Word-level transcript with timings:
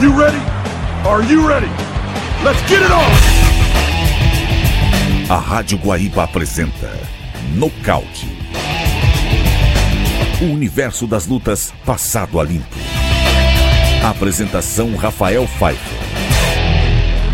you 0.00 0.12
ready? 0.18 0.38
Are 1.04 1.22
you 1.22 1.48
ready? 1.48 1.70
Let's 2.44 2.60
get 2.68 2.82
it 2.82 2.90
on! 2.90 3.10
A 5.30 5.38
Rádio 5.38 5.78
Guaíba 5.78 6.24
apresenta 6.24 6.88
Nocaute. 7.54 8.26
O 10.40 10.44
universo 10.44 11.06
das 11.06 11.26
lutas 11.26 11.74
passado 11.84 12.38
a 12.38 12.44
limpo. 12.44 12.76
Apresentação 14.04 14.94
Rafael 14.94 15.46
Pfeiffer. 15.48 15.97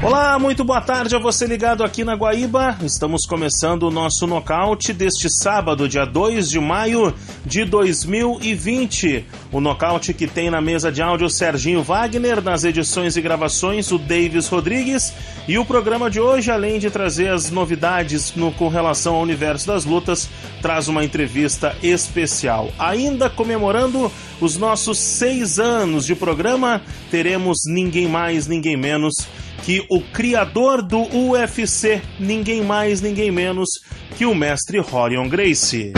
Olá, 0.04 0.38
muito 0.38 0.62
boa 0.62 0.82
tarde 0.82 1.16
a 1.16 1.18
você 1.18 1.46
ligado 1.46 1.82
aqui 1.82 2.04
na 2.04 2.12
Guaíba. 2.14 2.76
Estamos 2.82 3.24
começando 3.24 3.84
o 3.84 3.90
nosso 3.90 4.26
nocaute 4.26 4.92
deste 4.92 5.30
sábado, 5.30 5.88
dia 5.88 6.04
2 6.04 6.50
de 6.50 6.60
maio 6.60 7.14
de 7.42 7.64
2020. 7.64 9.24
O 9.50 9.62
nocaute 9.62 10.12
que 10.12 10.26
tem 10.26 10.50
na 10.50 10.60
mesa 10.60 10.92
de 10.92 11.00
áudio 11.00 11.26
o 11.26 11.30
Serginho 11.30 11.82
Wagner, 11.82 12.42
nas 12.42 12.64
edições 12.64 13.16
e 13.16 13.22
gravações 13.22 13.90
o 13.92 13.96
Davis 13.96 14.46
Rodrigues. 14.46 15.14
E 15.48 15.56
o 15.56 15.64
programa 15.64 16.10
de 16.10 16.20
hoje, 16.20 16.50
além 16.50 16.78
de 16.78 16.90
trazer 16.90 17.30
as 17.30 17.50
novidades 17.50 18.34
no, 18.34 18.52
com 18.52 18.68
relação 18.68 19.14
ao 19.14 19.22
universo 19.22 19.66
das 19.66 19.86
lutas, 19.86 20.28
traz 20.60 20.86
uma 20.86 21.02
entrevista 21.02 21.74
especial. 21.82 22.68
Ainda 22.78 23.30
comemorando 23.30 24.12
os 24.40 24.56
nossos 24.56 24.98
seis 24.98 25.58
anos 25.58 26.04
de 26.04 26.14
programa, 26.14 26.82
teremos 27.10 27.58
ninguém 27.66 28.08
mais, 28.08 28.46
ninguém 28.46 28.76
menos 28.76 29.14
que 29.62 29.84
o 29.90 30.00
criador 30.00 30.82
do 30.82 31.00
UFC, 31.00 32.02
ninguém 32.18 32.62
mais, 32.62 33.00
ninguém 33.00 33.30
menos 33.30 33.68
que 34.16 34.26
o 34.26 34.34
mestre 34.34 34.78
Rorion 34.78 35.28
Gracie. 35.28 35.92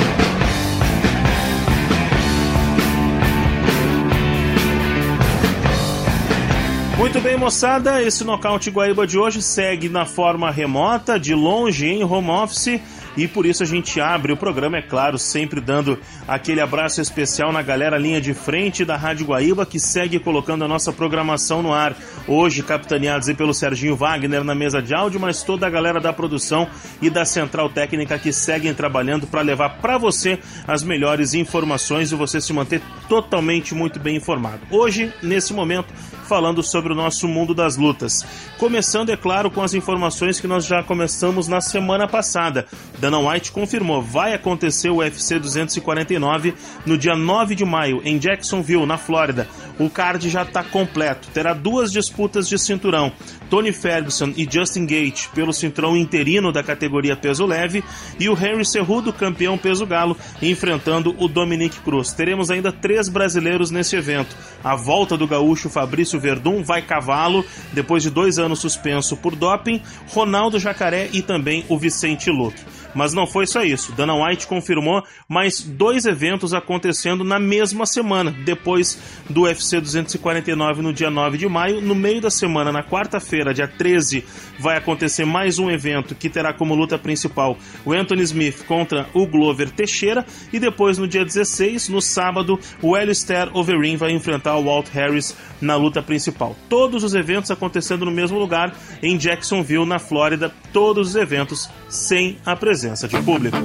Muito 6.96 7.20
bem, 7.20 7.36
moçada, 7.36 8.02
esse 8.02 8.24
nocaute 8.24 8.70
Guaíba 8.70 9.06
de 9.06 9.18
hoje 9.18 9.42
segue 9.42 9.88
na 9.88 10.04
forma 10.04 10.50
remota, 10.50 11.20
de 11.20 11.34
longe, 11.34 11.86
em 11.86 12.02
home 12.02 12.30
office 12.30 12.80
e 13.16 13.26
por 13.26 13.46
isso 13.46 13.62
a 13.62 13.66
gente 13.66 14.00
abre 14.00 14.32
o 14.32 14.36
programa, 14.36 14.78
é 14.78 14.82
claro, 14.82 15.18
sempre 15.18 15.60
dando 15.60 15.98
aquele 16.26 16.60
abraço 16.60 17.00
especial 17.00 17.52
na 17.52 17.62
galera 17.62 17.96
linha 17.98 18.20
de 18.20 18.34
frente 18.34 18.84
da 18.84 18.96
Rádio 18.96 19.26
Guaíba 19.26 19.64
que 19.64 19.80
segue 19.80 20.18
colocando 20.18 20.64
a 20.64 20.68
nossa 20.68 20.92
programação 20.92 21.62
no 21.62 21.72
ar. 21.72 21.96
Hoje, 22.28 22.62
capitaneados 22.62 23.28
aí 23.28 23.34
pelo 23.34 23.54
Serginho 23.54 23.96
Wagner 23.96 24.44
na 24.44 24.54
mesa 24.54 24.82
de 24.82 24.94
áudio, 24.94 25.20
mas 25.20 25.42
toda 25.42 25.66
a 25.66 25.70
galera 25.70 26.00
da 26.00 26.12
produção 26.12 26.68
e 27.00 27.08
da 27.08 27.24
central 27.24 27.68
técnica 27.68 28.18
que 28.18 28.32
seguem 28.32 28.74
trabalhando 28.74 29.26
para 29.26 29.40
levar 29.40 29.78
para 29.80 29.96
você 29.98 30.38
as 30.66 30.82
melhores 30.82 31.34
informações 31.34 32.12
e 32.12 32.14
você 32.14 32.40
se 32.40 32.52
manter 32.52 32.82
totalmente 33.08 33.74
muito 33.74 33.98
bem 33.98 34.16
informado. 34.16 34.60
Hoje, 34.70 35.12
nesse 35.22 35.52
momento, 35.52 35.92
falando 36.26 36.62
sobre 36.62 36.92
o 36.92 36.96
nosso 36.96 37.26
mundo 37.28 37.54
das 37.54 37.76
lutas. 37.76 38.26
Começando, 38.58 39.10
é 39.10 39.16
claro, 39.16 39.50
com 39.50 39.62
as 39.62 39.74
informações 39.74 40.40
que 40.40 40.46
nós 40.46 40.66
já 40.66 40.82
começamos 40.82 41.48
na 41.48 41.60
semana 41.60 42.08
passada. 42.08 42.66
Dana 42.98 43.18
White 43.18 43.52
confirmou, 43.52 44.02
vai 44.02 44.34
acontecer 44.34 44.90
o 44.90 44.96
UFC 44.96 45.38
249 45.38 46.54
no 46.84 46.98
dia 46.98 47.14
9 47.14 47.54
de 47.54 47.64
maio, 47.64 48.02
em 48.04 48.18
Jacksonville, 48.18 48.86
na 48.86 48.98
Flórida. 48.98 49.48
O 49.78 49.90
card 49.90 50.28
já 50.30 50.42
está 50.42 50.64
completo, 50.64 51.28
terá 51.34 51.52
duas 51.52 51.92
disputas 51.92 52.48
de 52.48 52.58
cinturão. 52.58 53.12
Tony 53.50 53.72
Ferguson 53.72 54.32
e 54.36 54.48
Justin 54.50 54.86
Gate 54.86 55.28
pelo 55.34 55.52
cinturão 55.52 55.96
interino 55.96 56.50
da 56.50 56.62
categoria 56.62 57.16
peso 57.16 57.44
leve 57.44 57.84
e 58.18 58.28
o 58.28 58.32
Henry 58.32 58.64
Cerrudo, 58.64 59.12
campeão 59.12 59.58
peso 59.58 59.86
galo, 59.86 60.16
enfrentando 60.40 61.14
o 61.18 61.28
Dominic 61.28 61.80
Cruz. 61.80 62.12
Teremos 62.12 62.50
ainda 62.50 62.72
três 62.72 63.08
brasileiros 63.08 63.70
nesse 63.70 63.96
evento. 63.96 64.34
A 64.64 64.74
volta 64.74 65.16
do 65.16 65.26
gaúcho 65.26 65.68
Fabrício 65.68 66.18
Verdun 66.18 66.62
vai 66.62 66.82
cavalo, 66.82 67.44
depois 67.72 68.02
de 68.02 68.10
dois 68.10 68.38
anos 68.38 68.58
suspenso 68.58 69.16
por 69.16 69.36
doping, 69.36 69.80
Ronaldo 70.08 70.58
Jacaré 70.58 71.08
e 71.12 71.22
também 71.22 71.64
o 71.68 71.78
Vicente 71.78 72.30
Luque. 72.30 72.62
Mas 72.96 73.12
não 73.12 73.26
foi 73.26 73.46
só 73.46 73.62
isso. 73.62 73.92
Dana 73.92 74.14
White 74.14 74.46
confirmou 74.46 75.04
mais 75.28 75.60
dois 75.60 76.06
eventos 76.06 76.54
acontecendo 76.54 77.22
na 77.22 77.38
mesma 77.38 77.84
semana, 77.84 78.30
depois 78.30 78.98
do 79.28 79.42
UFC 79.42 79.78
249 79.82 80.80
no 80.80 80.94
dia 80.94 81.10
9 81.10 81.36
de 81.36 81.46
maio. 81.46 81.82
No 81.82 81.94
meio 81.94 82.22
da 82.22 82.30
semana, 82.30 82.72
na 82.72 82.82
quarta-feira, 82.82 83.52
dia 83.52 83.68
13, 83.68 84.24
vai 84.58 84.78
acontecer 84.78 85.26
mais 85.26 85.58
um 85.58 85.70
evento 85.70 86.14
que 86.14 86.30
terá 86.30 86.54
como 86.54 86.74
luta 86.74 86.98
principal 86.98 87.58
o 87.84 87.92
Anthony 87.92 88.22
Smith 88.22 88.64
contra 88.64 89.06
o 89.12 89.26
Glover 89.26 89.70
Teixeira. 89.70 90.24
E 90.50 90.58
depois, 90.58 90.96
no 90.96 91.06
dia 91.06 91.24
16, 91.24 91.90
no 91.90 92.00
sábado, 92.00 92.58
o 92.80 92.94
Alistair 92.94 93.50
Overeem 93.54 93.98
vai 93.98 94.12
enfrentar 94.12 94.56
o 94.56 94.64
Walt 94.64 94.88
Harris 94.88 95.36
na 95.60 95.76
luta 95.76 96.02
principal. 96.02 96.56
Todos 96.66 97.04
os 97.04 97.14
eventos 97.14 97.50
acontecendo 97.50 98.06
no 98.06 98.10
mesmo 98.10 98.38
lugar, 98.38 98.74
em 99.02 99.18
Jacksonville, 99.18 99.84
na 99.84 99.98
Flórida. 99.98 100.50
Todos 100.72 101.10
os 101.10 101.16
eventos 101.16 101.68
sem 101.90 102.38
a 102.46 102.56
presença 102.56 102.85
presença 102.86 103.08
de 103.08 103.20
público. 103.22 103.56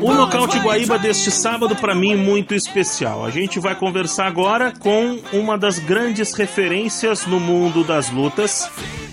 O 0.00 0.14
nocaute 0.14 0.58
Guaíba 0.58 0.98
deste 0.98 1.30
sábado 1.30 1.76
para 1.76 1.94
mim 1.94 2.16
muito 2.16 2.54
especial. 2.54 3.24
A 3.26 3.30
gente 3.30 3.60
vai 3.60 3.74
conversar 3.74 4.26
agora 4.26 4.72
com 4.78 5.20
uma 5.32 5.58
das 5.58 5.78
grandes 5.78 6.32
referências 6.34 7.26
no 7.26 7.38
mundo 7.38 7.84
das 7.84 8.10
lutas. 8.10 8.70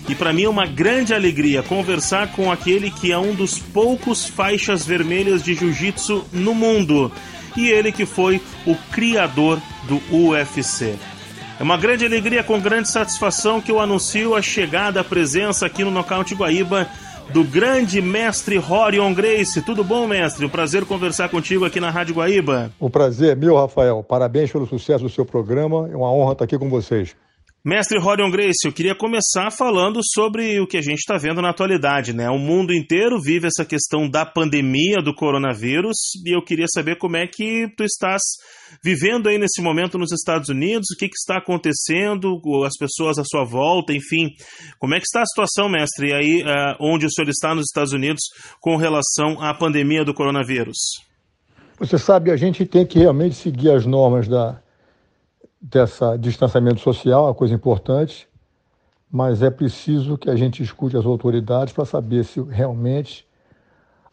E 0.08 0.14
para 0.14 0.32
mim 0.32 0.44
é 0.44 0.48
uma 0.48 0.66
grande 0.66 1.12
alegria 1.12 1.62
conversar 1.62 2.32
com 2.32 2.50
aquele 2.50 2.90
que 2.90 3.12
é 3.12 3.18
um 3.18 3.34
dos 3.34 3.58
poucos 3.58 4.26
faixas 4.26 4.86
vermelhas 4.86 5.42
de 5.42 5.54
jiu-jitsu 5.54 6.24
no 6.32 6.54
mundo. 6.54 7.12
E 7.56 7.68
ele 7.68 7.92
que 7.92 8.06
foi 8.06 8.40
o 8.66 8.74
criador 8.90 9.60
do 9.86 10.00
UFC. 10.10 10.96
É 11.60 11.62
uma 11.62 11.76
grande 11.76 12.06
alegria, 12.06 12.42
com 12.42 12.58
grande 12.58 12.88
satisfação, 12.88 13.60
que 13.60 13.70
eu 13.70 13.78
anuncio 13.78 14.34
a 14.34 14.40
chegada, 14.40 15.02
a 15.02 15.04
presença 15.04 15.66
aqui 15.66 15.84
no 15.84 15.90
Nocaute 15.90 16.34
Guaíba 16.34 16.88
do 17.34 17.44
grande 17.44 18.00
mestre 18.00 18.56
Rorion 18.56 19.12
Grace. 19.12 19.60
Tudo 19.60 19.84
bom, 19.84 20.06
mestre? 20.06 20.46
Um 20.46 20.48
prazer 20.48 20.86
conversar 20.86 21.28
contigo 21.28 21.66
aqui 21.66 21.78
na 21.78 21.90
Rádio 21.90 22.14
Guaíba. 22.14 22.72
O 22.80 22.88
prazer 22.88 23.32
é 23.32 23.34
meu, 23.34 23.56
Rafael. 23.56 24.02
Parabéns 24.02 24.50
pelo 24.50 24.66
sucesso 24.66 25.04
do 25.04 25.10
seu 25.10 25.26
programa. 25.26 25.86
É 25.92 25.94
uma 25.94 26.10
honra 26.10 26.32
estar 26.32 26.46
aqui 26.46 26.56
com 26.56 26.70
vocês. 26.70 27.14
Mestre 27.62 27.98
Rorion 27.98 28.30
Grace, 28.30 28.64
eu 28.64 28.72
queria 28.72 28.94
começar 28.94 29.50
falando 29.50 30.00
sobre 30.02 30.58
o 30.60 30.66
que 30.66 30.78
a 30.78 30.80
gente 30.80 31.00
está 31.00 31.18
vendo 31.18 31.42
na 31.42 31.50
atualidade, 31.50 32.14
né? 32.14 32.30
O 32.30 32.38
mundo 32.38 32.72
inteiro 32.72 33.20
vive 33.20 33.48
essa 33.48 33.66
questão 33.66 34.08
da 34.08 34.24
pandemia 34.24 35.02
do 35.02 35.14
coronavírus 35.14 35.96
e 36.24 36.34
eu 36.34 36.42
queria 36.42 36.64
saber 36.72 36.96
como 36.96 37.18
é 37.18 37.26
que 37.26 37.68
tu 37.76 37.84
estás 37.84 38.22
vivendo 38.82 39.28
aí 39.28 39.36
nesse 39.36 39.60
momento 39.60 39.98
nos 39.98 40.10
Estados 40.10 40.48
Unidos, 40.48 40.86
o 40.90 40.98
que, 40.98 41.06
que 41.06 41.16
está 41.16 41.36
acontecendo, 41.36 42.40
as 42.64 42.78
pessoas 42.78 43.18
à 43.18 43.24
sua 43.24 43.44
volta, 43.44 43.92
enfim. 43.92 44.30
Como 44.78 44.94
é 44.94 44.98
que 44.98 45.04
está 45.04 45.20
a 45.20 45.26
situação, 45.26 45.68
mestre, 45.68 46.14
aí 46.14 46.42
uh, 46.42 46.76
onde 46.80 47.04
o 47.04 47.10
senhor 47.10 47.28
está 47.28 47.54
nos 47.54 47.66
Estados 47.66 47.92
Unidos 47.92 48.22
com 48.58 48.76
relação 48.76 49.38
à 49.38 49.52
pandemia 49.52 50.02
do 50.02 50.14
coronavírus? 50.14 50.78
Você 51.78 51.98
sabe, 51.98 52.30
a 52.30 52.36
gente 52.36 52.64
tem 52.64 52.86
que 52.86 52.98
realmente 52.98 53.34
seguir 53.34 53.70
as 53.70 53.84
normas 53.84 54.26
da 54.26 54.62
dessa 55.60 56.16
distanciamento 56.16 56.80
social, 56.80 57.24
uma 57.24 57.34
coisa 57.34 57.54
importante, 57.54 58.28
mas 59.10 59.42
é 59.42 59.50
preciso 59.50 60.16
que 60.16 60.30
a 60.30 60.36
gente 60.36 60.62
escute 60.62 60.96
as 60.96 61.04
autoridades 61.04 61.72
para 61.74 61.84
saber 61.84 62.24
se 62.24 62.40
realmente 62.40 63.28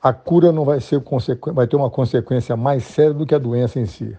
a 0.02 0.12
cura 0.12 0.52
não 0.52 0.66
vai 0.66 0.80
ser 0.80 1.02
vai 1.54 1.68
ter 1.68 1.76
uma 1.76 1.90
consequência 1.90 2.56
mais 2.58 2.84
séria 2.84 3.14
do 3.14 3.26
que 3.26 3.34
a 3.34 3.40
doença 3.40 3.80
em 3.80 3.86
si. 3.86 4.18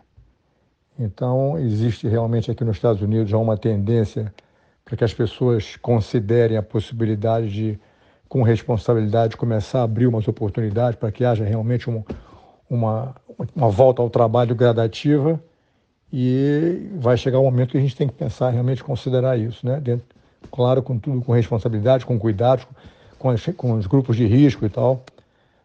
Então, 0.99 1.59
existe 1.59 2.09
realmente 2.09 2.51
aqui 2.51 2.65
nos 2.65 2.77
Estados 2.77 3.03
Unidos 3.03 3.31
já 3.31 3.39
uma 3.39 3.57
tendência 3.57 4.33
para 4.85 4.97
que 4.97 5.05
as 5.05 5.15
pessoas 5.15 5.77
considerem 5.77 6.57
a 6.57 6.63
possibilidade 6.63 7.51
de, 7.51 7.81
com 8.29 8.43
responsabilidade, 8.43 9.37
começar 9.37 9.81
a 9.81 9.83
abrir 9.85 10.07
umas 10.07 10.27
oportunidades 10.27 10.99
para 10.99 11.13
que 11.13 11.25
haja 11.25 11.45
realmente 11.45 11.89
um, 11.89 12.03
uma, 12.69 13.15
uma 13.55 13.69
volta 13.69 14.03
ao 14.03 14.11
trabalho 14.11 14.55
gradativa 14.57 15.41
e 16.13 16.91
vai 16.97 17.17
chegar 17.17 17.39
um 17.39 17.45
momento 17.45 17.71
que 17.71 17.79
a 17.79 17.81
gente 17.81 17.97
tem 17.97 18.09
que 18.09 18.15
pensar 18.15 18.51
realmente 18.51 18.83
considerar 18.83 19.39
isso, 19.39 19.67
né? 19.67 19.81
Dentro, 19.81 20.07
claro, 20.51 20.83
com 20.83 20.99
tudo 20.99 21.21
com 21.21 21.33
responsabilidade, 21.33 22.07
com 22.07 22.19
cuidado, 22.19 22.67
com, 23.19 23.35
com 23.57 23.73
os 23.73 23.87
grupos 23.87 24.17
de 24.17 24.27
risco 24.27 24.65
e 24.65 24.69
tal, 24.69 25.03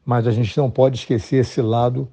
mas 0.05 0.27
a 0.27 0.31
gente 0.31 0.57
não 0.57 0.69
pode 0.69 0.97
esquecer 0.97 1.37
esse 1.37 1.61
lado 1.61 2.07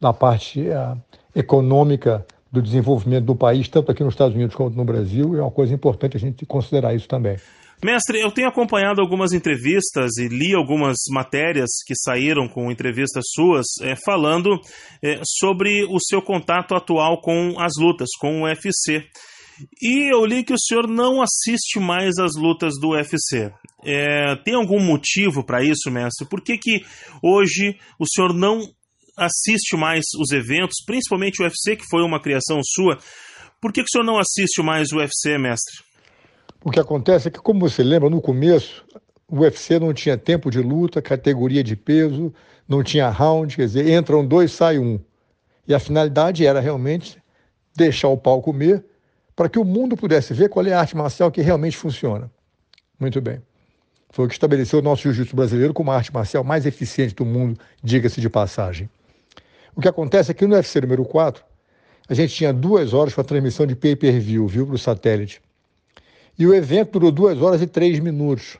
da 0.00 0.12
parte 0.12 0.60
uh, 0.60 0.98
econômica 1.34 2.26
do 2.50 2.62
desenvolvimento 2.62 3.24
do 3.24 3.34
país, 3.34 3.68
tanto 3.68 3.92
aqui 3.92 4.02
nos 4.02 4.14
Estados 4.14 4.34
Unidos 4.34 4.56
quanto 4.56 4.76
no 4.76 4.84
Brasil, 4.84 5.36
é 5.36 5.42
uma 5.42 5.50
coisa 5.50 5.74
importante 5.74 6.16
a 6.16 6.20
gente 6.20 6.46
considerar 6.46 6.94
isso 6.94 7.06
também. 7.06 7.36
Mestre, 7.82 8.20
eu 8.20 8.32
tenho 8.32 8.48
acompanhado 8.48 9.00
algumas 9.00 9.32
entrevistas 9.32 10.16
e 10.16 10.26
li 10.26 10.52
algumas 10.52 10.96
matérias 11.10 11.70
que 11.86 11.94
saíram 11.94 12.48
com 12.48 12.72
entrevistas 12.72 13.24
suas 13.32 13.66
é, 13.80 13.94
falando 14.04 14.60
é, 15.00 15.20
sobre 15.24 15.84
o 15.84 16.00
seu 16.00 16.20
contato 16.20 16.74
atual 16.74 17.20
com 17.20 17.54
as 17.58 17.74
lutas, 17.78 18.08
com 18.20 18.40
o 18.40 18.44
UFC. 18.44 19.04
E 19.80 20.12
eu 20.12 20.24
li 20.24 20.42
que 20.42 20.52
o 20.52 20.58
senhor 20.58 20.88
não 20.88 21.22
assiste 21.22 21.78
mais 21.78 22.18
as 22.18 22.34
lutas 22.36 22.74
do 22.80 22.90
UFC. 22.90 23.52
É, 23.84 24.34
tem 24.44 24.54
algum 24.54 24.80
motivo 24.80 25.44
para 25.44 25.62
isso, 25.62 25.90
mestre? 25.90 26.28
Por 26.28 26.42
que, 26.42 26.58
que 26.58 26.84
hoje 27.22 27.76
o 27.98 28.06
senhor 28.06 28.34
não 28.34 28.60
assiste 29.16 29.76
mais 29.76 30.04
os 30.20 30.30
eventos, 30.32 30.76
principalmente 30.86 31.40
o 31.40 31.44
UFC, 31.44 31.76
que 31.76 31.84
foi 31.90 32.02
uma 32.02 32.20
criação 32.20 32.60
sua. 32.62 32.98
Por 33.60 33.72
que, 33.72 33.82
que 33.82 33.88
o 33.88 33.90
senhor 33.90 34.04
não 34.04 34.18
assiste 34.18 34.62
mais 34.62 34.92
o 34.92 34.98
UFC, 34.98 35.36
mestre? 35.38 35.87
O 36.64 36.70
que 36.70 36.80
acontece 36.80 37.28
é 37.28 37.30
que, 37.30 37.38
como 37.38 37.60
você 37.60 37.82
lembra, 37.82 38.10
no 38.10 38.20
começo, 38.20 38.84
o 39.28 39.40
UFC 39.40 39.78
não 39.78 39.94
tinha 39.94 40.16
tempo 40.16 40.50
de 40.50 40.60
luta, 40.60 41.00
categoria 41.00 41.62
de 41.62 41.76
peso, 41.76 42.32
não 42.66 42.82
tinha 42.82 43.08
round, 43.08 43.54
quer 43.54 43.66
dizer, 43.66 43.88
entram 43.88 44.26
dois, 44.26 44.52
sai 44.52 44.78
um. 44.78 44.98
E 45.66 45.74
a 45.74 45.78
finalidade 45.78 46.44
era 46.44 46.60
realmente 46.60 47.22
deixar 47.76 48.08
o 48.08 48.16
pau 48.16 48.42
comer 48.42 48.84
para 49.36 49.48
que 49.48 49.58
o 49.58 49.64
mundo 49.64 49.96
pudesse 49.96 50.34
ver 50.34 50.48
qual 50.48 50.66
é 50.66 50.72
a 50.72 50.80
arte 50.80 50.96
marcial 50.96 51.30
que 51.30 51.40
realmente 51.40 51.76
funciona. 51.76 52.30
Muito 52.98 53.20
bem. 53.20 53.40
Foi 54.10 54.24
o 54.24 54.28
que 54.28 54.34
estabeleceu 54.34 54.80
o 54.80 54.82
nosso 54.82 55.02
jiu-jitsu 55.02 55.36
brasileiro 55.36 55.72
como 55.72 55.92
a 55.92 55.96
arte 55.96 56.12
marcial 56.12 56.42
mais 56.42 56.66
eficiente 56.66 57.14
do 57.14 57.24
mundo, 57.24 57.60
diga-se 57.82 58.20
de 58.20 58.28
passagem. 58.28 58.90
O 59.76 59.80
que 59.80 59.88
acontece 59.88 60.32
é 60.32 60.34
que 60.34 60.46
no 60.46 60.56
UFC 60.56 60.80
número 60.80 61.04
4, 61.04 61.44
a 62.08 62.14
gente 62.14 62.34
tinha 62.34 62.52
duas 62.52 62.92
horas 62.92 63.14
para 63.14 63.22
transmissão 63.22 63.64
de 63.64 63.76
pay-per-view, 63.76 64.48
viu, 64.48 64.66
para 64.66 64.74
o 64.74 64.78
satélite. 64.78 65.40
E 66.38 66.46
o 66.46 66.54
evento 66.54 66.92
durou 66.92 67.10
duas 67.10 67.42
horas 67.42 67.60
e 67.60 67.66
três 67.66 67.98
minutos. 67.98 68.58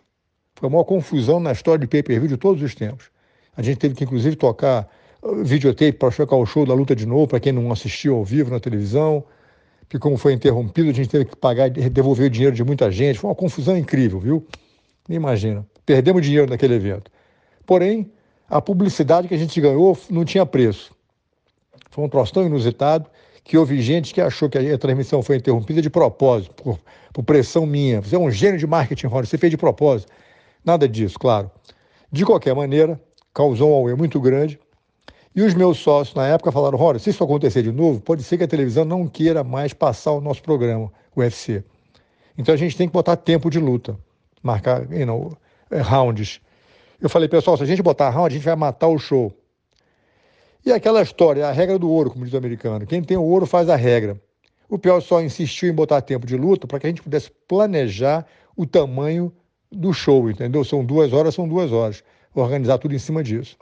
Foi 0.56 0.69
a 0.69 0.70
maior 0.70 0.82
confusão 0.82 1.38
na 1.38 1.52
história 1.52 1.78
de 1.78 1.86
pay-per-view 1.86 2.28
de 2.28 2.36
todos 2.36 2.60
os 2.60 2.75
tempos. 2.75 3.06
A 3.56 3.62
gente 3.62 3.78
teve 3.78 3.94
que, 3.94 4.02
inclusive, 4.02 4.34
tocar 4.34 4.88
uh, 5.22 5.44
videotape 5.44 5.92
para 5.92 6.10
chocar 6.10 6.36
o 6.36 6.44
show 6.44 6.66
da 6.66 6.75
luta 6.75 6.96
de 6.96 7.06
novo, 7.06 7.28
para 7.28 7.38
quem 7.38 7.52
não 7.52 7.70
assistiu 7.70 8.16
ao 8.16 8.25
vivo 8.25 8.50
na 8.50 8.58
televisão. 8.58 9.25
Que, 9.88 9.96
como 9.96 10.16
foi 10.16 10.32
interrompido, 10.32 10.90
a 10.90 10.92
gente 10.92 11.08
teve 11.08 11.26
que 11.26 11.36
pagar 11.36 11.69
e 11.69 11.88
devolver 11.88 12.26
o 12.26 12.30
dinheiro 12.30 12.54
de 12.54 12.64
muita 12.64 12.90
gente. 12.90 13.20
Foi 13.20 13.30
uma 13.30 13.36
confusão 13.36 13.76
incrível, 13.76 14.19
viu? 14.19 14.44
Nem 15.08 15.16
imagina. 15.16 15.64
Perdemos 15.86 16.22
dinheiro 16.22 16.50
naquele 16.50 16.74
evento. 16.74 17.10
Porém, 17.64 18.10
a 18.50 18.60
publicidade 18.60 19.28
que 19.28 19.34
a 19.34 19.38
gente 19.38 19.58
ganhou 19.60 19.96
não 20.10 20.24
tinha 20.24 20.44
preço. 20.44 20.92
Foi 21.90 22.04
um 22.04 22.08
troço 22.08 22.34
tão 22.34 22.44
inusitado 22.44 23.08
que 23.48 23.56
houve 23.56 23.80
gente 23.80 24.12
que 24.12 24.20
achou 24.20 24.48
que 24.48 24.58
a 24.58 24.78
transmissão 24.78 25.22
foi 25.22 25.36
interrompida 25.36 25.80
de 25.80 25.88
propósito, 25.88 26.54
por, 26.62 26.78
por 27.12 27.24
pressão 27.24 27.64
minha. 27.64 28.00
Você 28.00 28.14
é 28.14 28.18
um 28.18 28.30
gênio 28.30 28.58
de 28.58 28.66
marketing, 28.66 29.06
Rony, 29.06 29.26
você 29.26 29.38
fez 29.38 29.50
de 29.50 29.56
propósito. 29.56 30.12
Nada 30.62 30.86
disso, 30.86 31.18
claro. 31.18 31.50
De 32.12 32.26
qualquer 32.26 32.54
maneira, 32.54 33.00
causou 33.32 33.70
um 33.70 33.74
auê 33.74 33.94
muito 33.94 34.20
grande. 34.20 34.60
E 35.34 35.40
os 35.40 35.54
meus 35.54 35.78
sócios 35.78 36.14
na 36.14 36.26
época 36.26 36.52
falaram: 36.52 36.76
Rony, 36.76 37.00
se 37.00 37.08
isso 37.08 37.24
acontecer 37.24 37.62
de 37.62 37.72
novo, 37.72 38.00
pode 38.00 38.22
ser 38.22 38.36
que 38.36 38.44
a 38.44 38.48
televisão 38.48 38.84
não 38.84 39.08
queira 39.08 39.42
mais 39.42 39.72
passar 39.72 40.12
o 40.12 40.20
nosso 40.20 40.42
programa, 40.42 40.92
o 41.16 41.20
UFC. 41.20 41.64
Então 42.36 42.54
a 42.54 42.58
gente 42.58 42.76
tem 42.76 42.86
que 42.86 42.92
botar 42.92 43.16
tempo 43.16 43.50
de 43.50 43.58
luta 43.58 43.98
marcar 44.42 44.90
you 44.92 45.06
know, 45.06 45.36
eh, 45.70 45.80
rounds. 45.80 46.40
Eu 47.00 47.08
falei, 47.08 47.28
pessoal, 47.28 47.56
se 47.56 47.62
a 47.62 47.66
gente 47.66 47.82
botar 47.82 48.10
round, 48.10 48.34
a 48.34 48.36
gente 48.36 48.44
vai 48.44 48.56
matar 48.56 48.88
o 48.88 48.98
show. 48.98 49.32
E 50.69 50.73
aquela 50.73 51.00
história, 51.00 51.47
a 51.47 51.50
regra 51.50 51.79
do 51.79 51.91
ouro, 51.91 52.11
como 52.11 52.26
diz 52.26 52.35
o 52.35 52.37
americano. 52.37 52.87
Quem 52.87 53.03
tem 53.03 53.17
o 53.17 53.23
ouro 53.23 53.47
faz 53.47 53.70
a 53.70 53.75
regra. 53.75 54.20
O 54.69 54.79
Pior 54.79 55.00
só 55.00 55.23
insistiu 55.23 55.70
em 55.70 55.73
botar 55.73 56.03
tempo 56.03 56.26
de 56.26 56.37
luta 56.37 56.67
para 56.67 56.79
que 56.79 56.87
a 56.87 56.91
gente 56.91 57.00
pudesse 57.00 57.31
planejar 57.49 58.26
o 58.55 58.67
tamanho 58.67 59.32
do 59.73 59.94
show, 59.94 60.31
entendeu? 60.31 60.62
São 60.65 60.85
duas 60.85 61.11
horas, 61.15 61.35
são 61.35 61.49
duas 61.49 61.73
horas. 61.73 62.05
Organizar 62.35 62.76
tudo 62.76 62.94
em 62.94 62.99
cima 62.99 63.25
disso. 63.25 63.56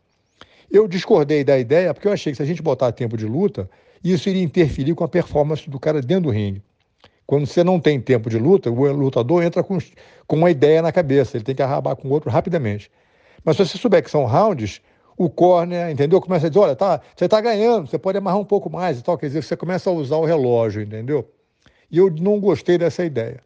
Eu 0.69 0.89
discordei 0.89 1.45
da 1.45 1.57
ideia 1.57 1.95
porque 1.95 2.09
eu 2.09 2.13
achei 2.13 2.33
que 2.33 2.39
se 2.39 2.43
a 2.43 2.45
gente 2.45 2.61
botar 2.61 2.91
tempo 2.91 3.17
de 3.17 3.25
luta, 3.25 3.71
isso 4.03 4.29
iria 4.29 4.43
interferir 4.43 4.97
com 4.97 5.05
a 5.05 5.09
performance 5.09 5.71
do 5.71 5.79
cara 5.79 6.03
dentro 6.03 6.25
do 6.25 6.31
ringue. 6.31 6.61
Quando 7.25 7.47
você 7.47 7.63
não 7.63 7.79
tem 7.79 8.01
tempo 8.01 8.29
de 8.29 8.37
luta, 8.37 8.69
o 8.69 8.93
lutador 8.93 9.45
entra 9.45 9.63
com, 9.63 9.79
com 10.27 10.35
uma 10.35 10.51
ideia 10.51 10.83
na 10.83 10.91
cabeça, 10.91 11.37
ele 11.37 11.45
tem 11.45 11.55
que 11.55 11.63
arrabar 11.63 11.95
com 11.95 12.09
o 12.09 12.11
outro 12.11 12.31
rapidamente. 12.31 12.91
Mas 13.45 13.57
se 13.59 13.65
você 13.65 13.79
souber 13.79 14.03
que 14.03 14.11
são 14.11 14.25
rounds, 14.25 14.81
o 15.17 15.31
corner, 15.31 15.91
entendeu? 15.91 16.21
Começa 16.21 16.47
a 16.47 16.49
dizer, 16.51 16.61
olha, 16.61 16.77
tá, 16.77 17.01
você 17.17 17.25
está 17.25 17.41
ganhando, 17.41 17.89
você 17.89 17.99
pode 17.99 18.19
amarrar 18.19 18.39
um 18.39 18.45
pouco 18.45 18.69
mais 18.71 18.99
e 18.99 19.03
tal. 19.03 19.17
Quer 19.17 19.27
dizer, 19.29 19.43
você 19.43 19.57
começa 19.57 19.89
a 19.89 19.93
usar 19.93 20.17
o 20.17 20.25
relógio, 20.25 20.83
entendeu? 20.83 21.29
E 21.91 21.99
eu 21.99 22.11
não 22.11 22.39
gostei 22.41 22.77
dessa 22.77 23.05
ideia. 23.05 23.41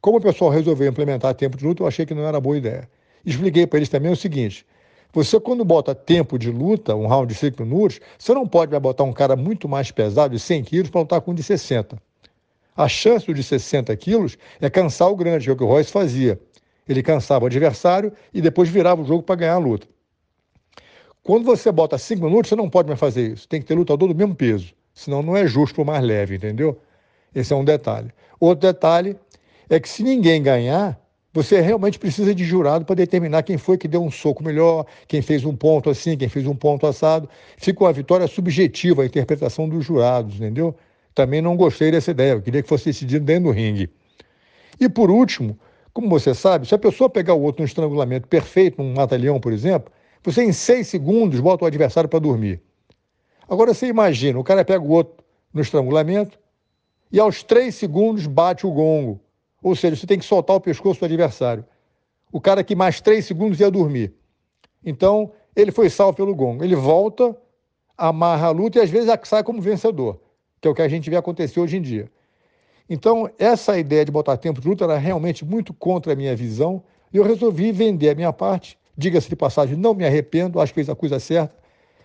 Como 0.00 0.18
o 0.18 0.20
pessoal 0.20 0.50
resolveu 0.50 0.88
implementar 0.88 1.34
tempo 1.34 1.56
de 1.56 1.64
luta, 1.64 1.82
eu 1.82 1.86
achei 1.86 2.04
que 2.04 2.14
não 2.14 2.26
era 2.26 2.40
boa 2.40 2.56
ideia. 2.56 2.88
Expliquei 3.24 3.66
para 3.66 3.78
eles 3.78 3.88
também 3.88 4.12
o 4.12 4.16
seguinte: 4.16 4.64
você, 5.12 5.40
quando 5.40 5.64
bota 5.64 5.94
tempo 5.94 6.38
de 6.38 6.50
luta, 6.50 6.94
um 6.94 7.06
round 7.06 7.32
de 7.32 7.38
5 7.38 7.64
minutos, 7.64 8.00
você 8.18 8.32
não 8.34 8.46
pode 8.46 8.78
botar 8.78 9.04
um 9.04 9.12
cara 9.12 9.34
muito 9.34 9.68
mais 9.68 9.90
pesado, 9.90 10.34
de 10.34 10.40
100 10.40 10.64
quilos, 10.64 10.90
para 10.90 11.00
lutar 11.00 11.20
com 11.20 11.32
um 11.32 11.34
de 11.34 11.42
60. 11.42 12.00
A 12.76 12.88
chance 12.88 13.32
de 13.32 13.42
60 13.42 13.96
quilos 13.96 14.38
é 14.60 14.70
cansar 14.70 15.10
o 15.10 15.16
grande, 15.16 15.44
que 15.44 15.50
é 15.50 15.52
o 15.52 15.56
que 15.56 15.64
o 15.64 15.66
Royce 15.66 15.90
fazia. 15.90 16.40
Ele 16.88 17.02
cansava 17.02 17.44
o 17.44 17.46
adversário 17.46 18.12
e 18.32 18.40
depois 18.40 18.68
virava 18.68 19.02
o 19.02 19.04
jogo 19.04 19.22
para 19.22 19.34
ganhar 19.34 19.54
a 19.54 19.58
luta. 19.58 19.88
Quando 21.28 21.44
você 21.44 21.70
bota 21.70 21.98
5 21.98 22.24
minutos, 22.24 22.48
você 22.48 22.56
não 22.56 22.70
pode 22.70 22.88
mais 22.88 22.98
fazer 22.98 23.34
isso. 23.34 23.46
Tem 23.46 23.60
que 23.60 23.66
ter 23.66 23.74
lutador 23.74 24.08
do 24.08 24.14
mesmo 24.14 24.34
peso. 24.34 24.72
Senão 24.94 25.20
não 25.20 25.36
é 25.36 25.46
justo 25.46 25.82
o 25.82 25.84
mais 25.84 26.02
leve, 26.02 26.36
entendeu? 26.36 26.80
Esse 27.34 27.52
é 27.52 27.56
um 27.56 27.66
detalhe. 27.66 28.10
Outro 28.40 28.66
detalhe 28.66 29.14
é 29.68 29.78
que 29.78 29.86
se 29.86 30.02
ninguém 30.02 30.42
ganhar, 30.42 30.98
você 31.30 31.60
realmente 31.60 31.98
precisa 31.98 32.34
de 32.34 32.46
jurado 32.46 32.86
para 32.86 32.94
determinar 32.94 33.42
quem 33.42 33.58
foi 33.58 33.76
que 33.76 33.86
deu 33.86 34.02
um 34.02 34.10
soco 34.10 34.42
melhor, 34.42 34.86
quem 35.06 35.20
fez 35.20 35.44
um 35.44 35.54
ponto 35.54 35.90
assim, 35.90 36.16
quem 36.16 36.30
fez 36.30 36.46
um 36.46 36.56
ponto 36.56 36.86
assado. 36.86 37.28
Fica 37.58 37.84
uma 37.84 37.92
vitória 37.92 38.26
subjetiva 38.26 39.02
a 39.02 39.04
interpretação 39.04 39.68
dos 39.68 39.84
jurados, 39.84 40.36
entendeu? 40.36 40.74
Também 41.14 41.42
não 41.42 41.58
gostei 41.58 41.90
dessa 41.90 42.10
ideia, 42.10 42.32
eu 42.32 42.40
queria 42.40 42.62
que 42.62 42.68
fosse 42.70 42.86
decidido 42.86 43.26
dentro 43.26 43.50
do 43.50 43.50
ringue. 43.50 43.90
E 44.80 44.88
por 44.88 45.10
último, 45.10 45.58
como 45.92 46.08
você 46.08 46.32
sabe, 46.32 46.66
se 46.66 46.74
a 46.74 46.78
pessoa 46.78 47.10
pegar 47.10 47.34
o 47.34 47.42
outro 47.42 47.60
no 47.60 47.66
estrangulamento 47.66 48.26
perfeito, 48.28 48.82
num 48.82 48.94
mata-leão, 48.94 49.38
por 49.38 49.52
exemplo, 49.52 49.92
você 50.30 50.44
em 50.44 50.52
seis 50.52 50.88
segundos 50.88 51.40
bota 51.40 51.64
o 51.64 51.66
adversário 51.66 52.08
para 52.08 52.18
dormir. 52.18 52.60
Agora 53.48 53.72
você 53.72 53.86
imagina, 53.86 54.38
o 54.38 54.44
cara 54.44 54.64
pega 54.64 54.84
o 54.84 54.90
outro 54.90 55.24
no 55.52 55.60
estrangulamento 55.60 56.38
e 57.10 57.18
aos 57.18 57.42
três 57.42 57.74
segundos 57.74 58.26
bate 58.26 58.66
o 58.66 58.70
gongo. 58.70 59.20
Ou 59.62 59.74
seja, 59.74 59.96
você 59.96 60.06
tem 60.06 60.18
que 60.18 60.24
soltar 60.24 60.56
o 60.56 60.60
pescoço 60.60 61.00
do 61.00 61.06
adversário. 61.06 61.64
O 62.30 62.40
cara 62.40 62.62
que 62.62 62.76
mais 62.76 63.00
três 63.00 63.24
segundos 63.24 63.58
ia 63.58 63.70
dormir. 63.70 64.14
Então, 64.84 65.32
ele 65.56 65.72
foi 65.72 65.88
salvo 65.88 66.14
pelo 66.14 66.34
gongo. 66.34 66.62
Ele 66.62 66.76
volta, 66.76 67.36
amarra 67.96 68.48
a 68.48 68.50
luta 68.50 68.78
e 68.78 68.82
às 68.82 68.90
vezes 68.90 69.10
sai 69.24 69.42
como 69.42 69.60
vencedor 69.60 70.20
que 70.60 70.68
é 70.68 70.70
o 70.70 70.74
que 70.74 70.82
a 70.82 70.88
gente 70.88 71.08
vê 71.08 71.16
acontecer 71.16 71.60
hoje 71.60 71.76
em 71.76 71.82
dia. 71.82 72.10
Então, 72.88 73.30
essa 73.38 73.78
ideia 73.78 74.04
de 74.04 74.10
botar 74.10 74.36
tempo 74.36 74.60
de 74.60 74.68
luta 74.68 74.84
era 74.84 74.96
realmente 74.96 75.44
muito 75.44 75.74
contra 75.74 76.12
a 76.12 76.16
minha 76.16 76.34
visão 76.34 76.82
e 77.12 77.16
eu 77.16 77.24
resolvi 77.24 77.70
vender 77.70 78.10
a 78.10 78.14
minha 78.14 78.32
parte. 78.32 78.78
Diga-se 78.98 79.28
de 79.28 79.36
passagem, 79.36 79.76
não 79.76 79.94
me 79.94 80.04
arrependo, 80.04 80.60
acho 80.60 80.74
que 80.74 80.80
fiz 80.80 80.90
a 80.90 80.94
coisa 80.94 81.20
certa, 81.20 81.54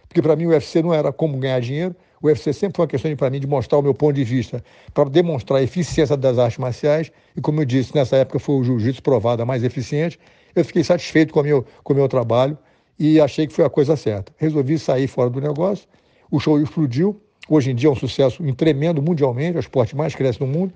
porque 0.08 0.22
para 0.22 0.36
mim 0.36 0.46
o 0.46 0.50
UFC 0.50 0.84
não 0.84 0.94
era 0.94 1.12
como 1.12 1.38
ganhar 1.40 1.60
dinheiro, 1.60 1.96
o 2.22 2.28
UFC 2.28 2.54
sempre 2.54 2.76
foi 2.76 2.84
uma 2.84 2.88
questão 2.88 3.14
para 3.16 3.30
mim 3.32 3.40
de 3.40 3.48
mostrar 3.48 3.80
o 3.80 3.82
meu 3.82 3.94
ponto 3.94 4.14
de 4.14 4.24
vista, 4.24 4.64
para 4.94 5.10
demonstrar 5.10 5.60
a 5.60 5.64
eficiência 5.64 6.16
das 6.16 6.38
artes 6.38 6.60
marciais, 6.60 7.12
e 7.36 7.42
como 7.42 7.60
eu 7.60 7.66
disse, 7.66 7.96
nessa 7.96 8.16
época 8.18 8.38
foi 8.38 8.56
o 8.56 8.64
jiu-jitsu 8.64 9.02
provado 9.02 9.42
a 9.42 9.46
mais 9.46 9.64
eficiente. 9.64 10.20
Eu 10.56 10.64
fiquei 10.64 10.84
satisfeito 10.84 11.34
com 11.34 11.40
o 11.40 11.44
meu, 11.44 11.66
com 11.84 11.94
o 11.94 11.96
meu 11.96 12.08
trabalho 12.08 12.56
e 13.00 13.20
achei 13.20 13.48
que 13.48 13.54
foi 13.54 13.66
a 13.66 13.70
coisa 13.70 13.96
certa. 13.96 14.32
Resolvi 14.38 14.78
sair 14.78 15.08
fora 15.08 15.32
do 15.32 15.42
negócio, 15.42 15.88
o 16.30 16.40
show 16.40 16.62
explodiu, 16.62 17.20
Hoje 17.50 17.72
em 17.72 17.76
dia 17.76 17.90
é 17.90 17.92
um 17.92 17.96
sucesso 17.96 18.42
tremendo 18.54 19.02
mundialmente, 19.02 19.56
é 19.56 19.58
o 19.58 19.60
esporte 19.60 19.96
mais 19.96 20.16
cresce 20.16 20.40
no 20.40 20.48
mundo. 20.48 20.74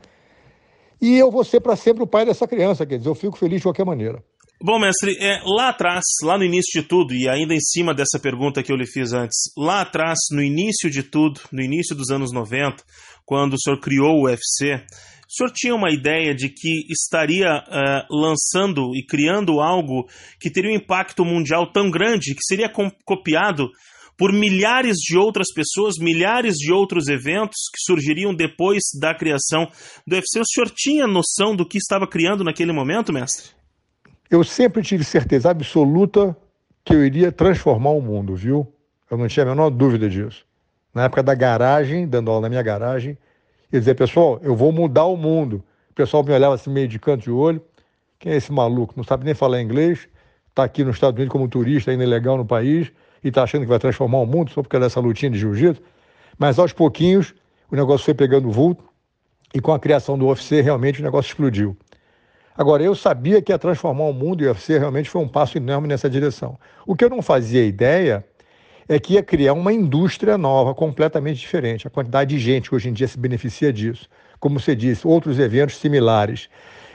E 1.00 1.18
eu 1.18 1.32
vou 1.32 1.44
ser 1.44 1.62
para 1.62 1.76
sempre 1.76 2.04
o 2.04 2.08
pai 2.08 2.26
dessa 2.26 2.48
criança, 2.48 2.86
quer 2.86 2.98
dizer, 2.98 3.10
eu 3.10 3.16
fico 3.16 3.38
feliz 3.38 3.60
de 3.60 3.64
qualquer 3.64 3.86
maneira. 3.86 4.22
Bom, 4.60 4.80
mestre, 4.80 5.16
é, 5.20 5.40
lá 5.46 5.70
atrás, 5.70 6.04
lá 6.24 6.36
no 6.36 6.44
início 6.44 6.82
de 6.82 6.88
tudo, 6.88 7.14
e 7.14 7.30
ainda 7.30 7.54
em 7.54 7.60
cima 7.60 7.94
dessa 7.94 8.20
pergunta 8.20 8.64
que 8.64 8.72
eu 8.72 8.76
lhe 8.76 8.88
fiz 8.88 9.14
antes, 9.14 9.38
lá 9.56 9.82
atrás, 9.82 10.18
no 10.32 10.42
início 10.42 10.90
de 10.90 11.04
tudo, 11.04 11.40
no 11.52 11.62
início 11.62 11.96
dos 11.96 12.10
anos 12.10 12.34
90, 12.34 12.84
quando 13.24 13.54
o 13.54 13.60
senhor 13.60 13.80
criou 13.80 14.16
o 14.16 14.26
UFC, 14.26 14.74
o 14.74 15.32
senhor 15.32 15.52
tinha 15.54 15.76
uma 15.76 15.92
ideia 15.92 16.34
de 16.34 16.50
que 16.50 16.88
estaria 16.90 17.54
uh, 17.56 18.08
lançando 18.10 18.96
e 18.96 19.06
criando 19.06 19.60
algo 19.60 20.08
que 20.40 20.50
teria 20.50 20.72
um 20.72 20.76
impacto 20.76 21.24
mundial 21.24 21.72
tão 21.72 21.92
grande 21.92 22.34
que 22.34 22.44
seria 22.44 22.72
copiado 23.06 23.70
por 24.18 24.34
milhares 24.34 24.98
de 24.98 25.16
outras 25.16 25.54
pessoas, 25.54 26.00
milhares 26.00 26.56
de 26.56 26.74
outros 26.74 27.08
eventos 27.10 27.70
que 27.72 27.80
surgiriam 27.80 28.34
depois 28.34 28.86
da 29.00 29.14
criação 29.14 29.70
do 30.08 30.16
UFC. 30.16 30.40
O 30.40 30.46
senhor 30.46 30.72
tinha 30.76 31.06
noção 31.06 31.56
do 31.56 31.68
que 31.68 31.78
estava 31.78 32.08
criando 32.08 32.44
naquele 32.44 32.74
momento, 32.74 33.14
mestre? 33.14 33.57
Eu 34.30 34.44
sempre 34.44 34.82
tive 34.82 35.04
certeza 35.04 35.50
absoluta 35.50 36.36
que 36.84 36.94
eu 36.94 37.06
iria 37.06 37.32
transformar 37.32 37.92
o 37.92 38.02
mundo, 38.02 38.36
viu? 38.36 38.68
Eu 39.10 39.18
não 39.18 39.28
tinha 39.28 39.46
a 39.46 39.50
menor 39.50 39.70
dúvida 39.70 40.10
disso. 40.10 40.46
Na 40.94 41.06
época 41.06 41.24
da 41.24 41.34
garagem, 41.34 42.08
dando 42.08 42.30
aula 42.30 42.42
na 42.42 42.50
minha 42.50 42.62
garagem, 42.62 43.18
eu 43.72 43.80
dizia, 43.80 43.96
pessoal, 43.96 44.40
eu 44.42 44.56
vou 44.56 44.72
mudar 44.72 45.06
o 45.06 45.16
mundo. 45.16 45.64
O 45.92 45.94
pessoal 45.94 46.24
me 46.24 46.34
olhava 46.34 46.56
assim 46.56 46.70
meio 46.70 46.88
de 46.88 47.00
canto 47.00 47.24
de 47.24 47.32
olho. 47.32 47.62
Quem 48.20 48.34
é 48.34 48.36
esse 48.36 48.52
maluco? 48.52 48.94
Não 48.98 49.04
sabe 49.04 49.24
nem 49.24 49.34
falar 49.34 49.62
inglês, 49.62 50.10
está 50.50 50.64
aqui 50.64 50.84
nos 50.84 50.96
Estados 50.96 51.18
Unidos 51.18 51.32
como 51.32 51.48
turista, 51.48 51.92
ainda 51.92 52.04
ilegal 52.04 52.36
no 52.36 52.46
país 52.46 52.92
e 53.24 53.30
está 53.30 53.44
achando 53.44 53.62
que 53.62 53.68
vai 53.68 53.80
transformar 53.80 54.20
o 54.20 54.26
mundo 54.26 54.52
só 54.52 54.62
porque 54.62 54.80
dessa 54.80 55.00
lutinha 55.00 55.32
de 55.32 55.38
jiu-jitsu. 55.38 55.82
Mas 56.38 56.60
aos 56.60 56.74
pouquinhos 56.74 57.34
o 57.72 57.76
negócio 57.76 58.04
foi 58.06 58.14
pegando 58.14 58.50
vulto 58.50 58.84
e 59.54 59.62
com 59.62 59.72
a 59.72 59.80
criação 59.80 60.18
do 60.18 60.28
UFC 60.28 60.62
realmente 60.62 61.00
o 61.00 61.04
negócio 61.04 61.30
explodiu. 61.30 61.78
Agora, 62.58 62.82
eu 62.82 62.96
sabia 62.96 63.40
que 63.40 63.52
ia 63.52 63.60
transformar 63.60 64.06
o 64.06 64.14
mundo 64.14 64.44
e 64.44 64.48
o 64.48 64.50
UFC 64.50 64.80
realmente 64.80 65.10
foi 65.10 65.22
um 65.22 65.28
passo 65.28 65.58
enorme 65.58 65.88
nessa 65.88 66.10
direção. 66.10 66.58
O 66.88 66.96
que 66.96 67.06
eu 67.06 67.10
não 67.10 67.22
fazia 67.22 67.64
ideia 67.64 68.26
é 68.90 69.00
que 69.00 69.14
ia 69.14 69.22
criar 69.22 69.54
uma 69.54 69.72
indústria 69.72 70.40
nova, 70.40 70.74
completamente 70.74 71.40
diferente. 71.40 71.86
A 71.86 71.90
quantidade 71.90 72.36
de 72.36 72.42
gente 72.42 72.70
que 72.70 72.76
hoje 72.76 72.90
em 72.90 72.94
dia 72.94 73.08
se 73.08 73.20
beneficia 73.20 73.72
disso. 73.72 74.10
Como 74.40 74.60
você 74.60 74.76
disse, 74.76 75.06
outros 75.06 75.38
eventos 75.38 75.78
similares. 75.78 76.50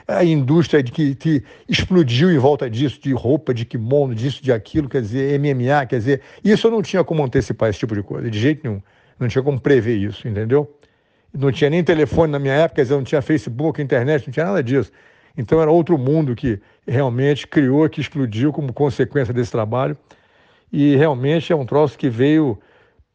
A 0.05 0.25
indústria 0.25 0.83
de 0.83 0.91
que, 0.91 1.15
que 1.15 1.43
explodiu 1.69 2.29
em 2.29 2.37
volta 2.37 2.69
disso, 2.69 2.99
de 3.01 3.13
roupa, 3.13 3.53
de 3.53 3.63
kimono, 3.63 4.13
disso, 4.13 4.43
de 4.43 4.51
aquilo, 4.51 4.89
quer 4.89 5.01
dizer, 5.01 5.39
MMA, 5.39 5.85
quer 5.85 5.97
dizer, 5.97 6.21
isso 6.43 6.67
eu 6.67 6.71
não 6.71 6.81
tinha 6.81 7.05
como 7.05 7.23
antecipar 7.23 7.69
esse 7.69 7.79
tipo 7.79 7.95
de 7.95 8.03
coisa, 8.03 8.29
de 8.29 8.37
jeito 8.37 8.67
nenhum. 8.67 8.81
Não 9.17 9.29
tinha 9.29 9.41
como 9.41 9.61
prever 9.61 9.95
isso, 9.95 10.27
entendeu? 10.27 10.69
Não 11.33 11.53
tinha 11.53 11.69
nem 11.69 11.81
telefone 11.81 12.33
na 12.33 12.39
minha 12.39 12.53
época, 12.53 12.75
quer 12.75 12.81
dizer, 12.81 12.95
não 12.95 13.03
tinha 13.03 13.21
Facebook, 13.21 13.81
internet, 13.81 14.27
não 14.27 14.33
tinha 14.33 14.45
nada 14.45 14.61
disso. 14.61 14.91
Então 15.37 15.61
era 15.61 15.71
outro 15.71 15.97
mundo 15.97 16.35
que 16.35 16.59
realmente 16.87 17.47
criou, 17.47 17.89
que 17.89 18.01
explodiu 18.01 18.51
como 18.51 18.71
consequência 18.71 19.33
desse 19.33 19.51
trabalho. 19.51 19.97
E 20.71 20.95
realmente 20.95 21.51
é 21.51 21.55
um 21.55 21.65
troço 21.65 21.97
que 21.97 22.09
veio 22.09 22.59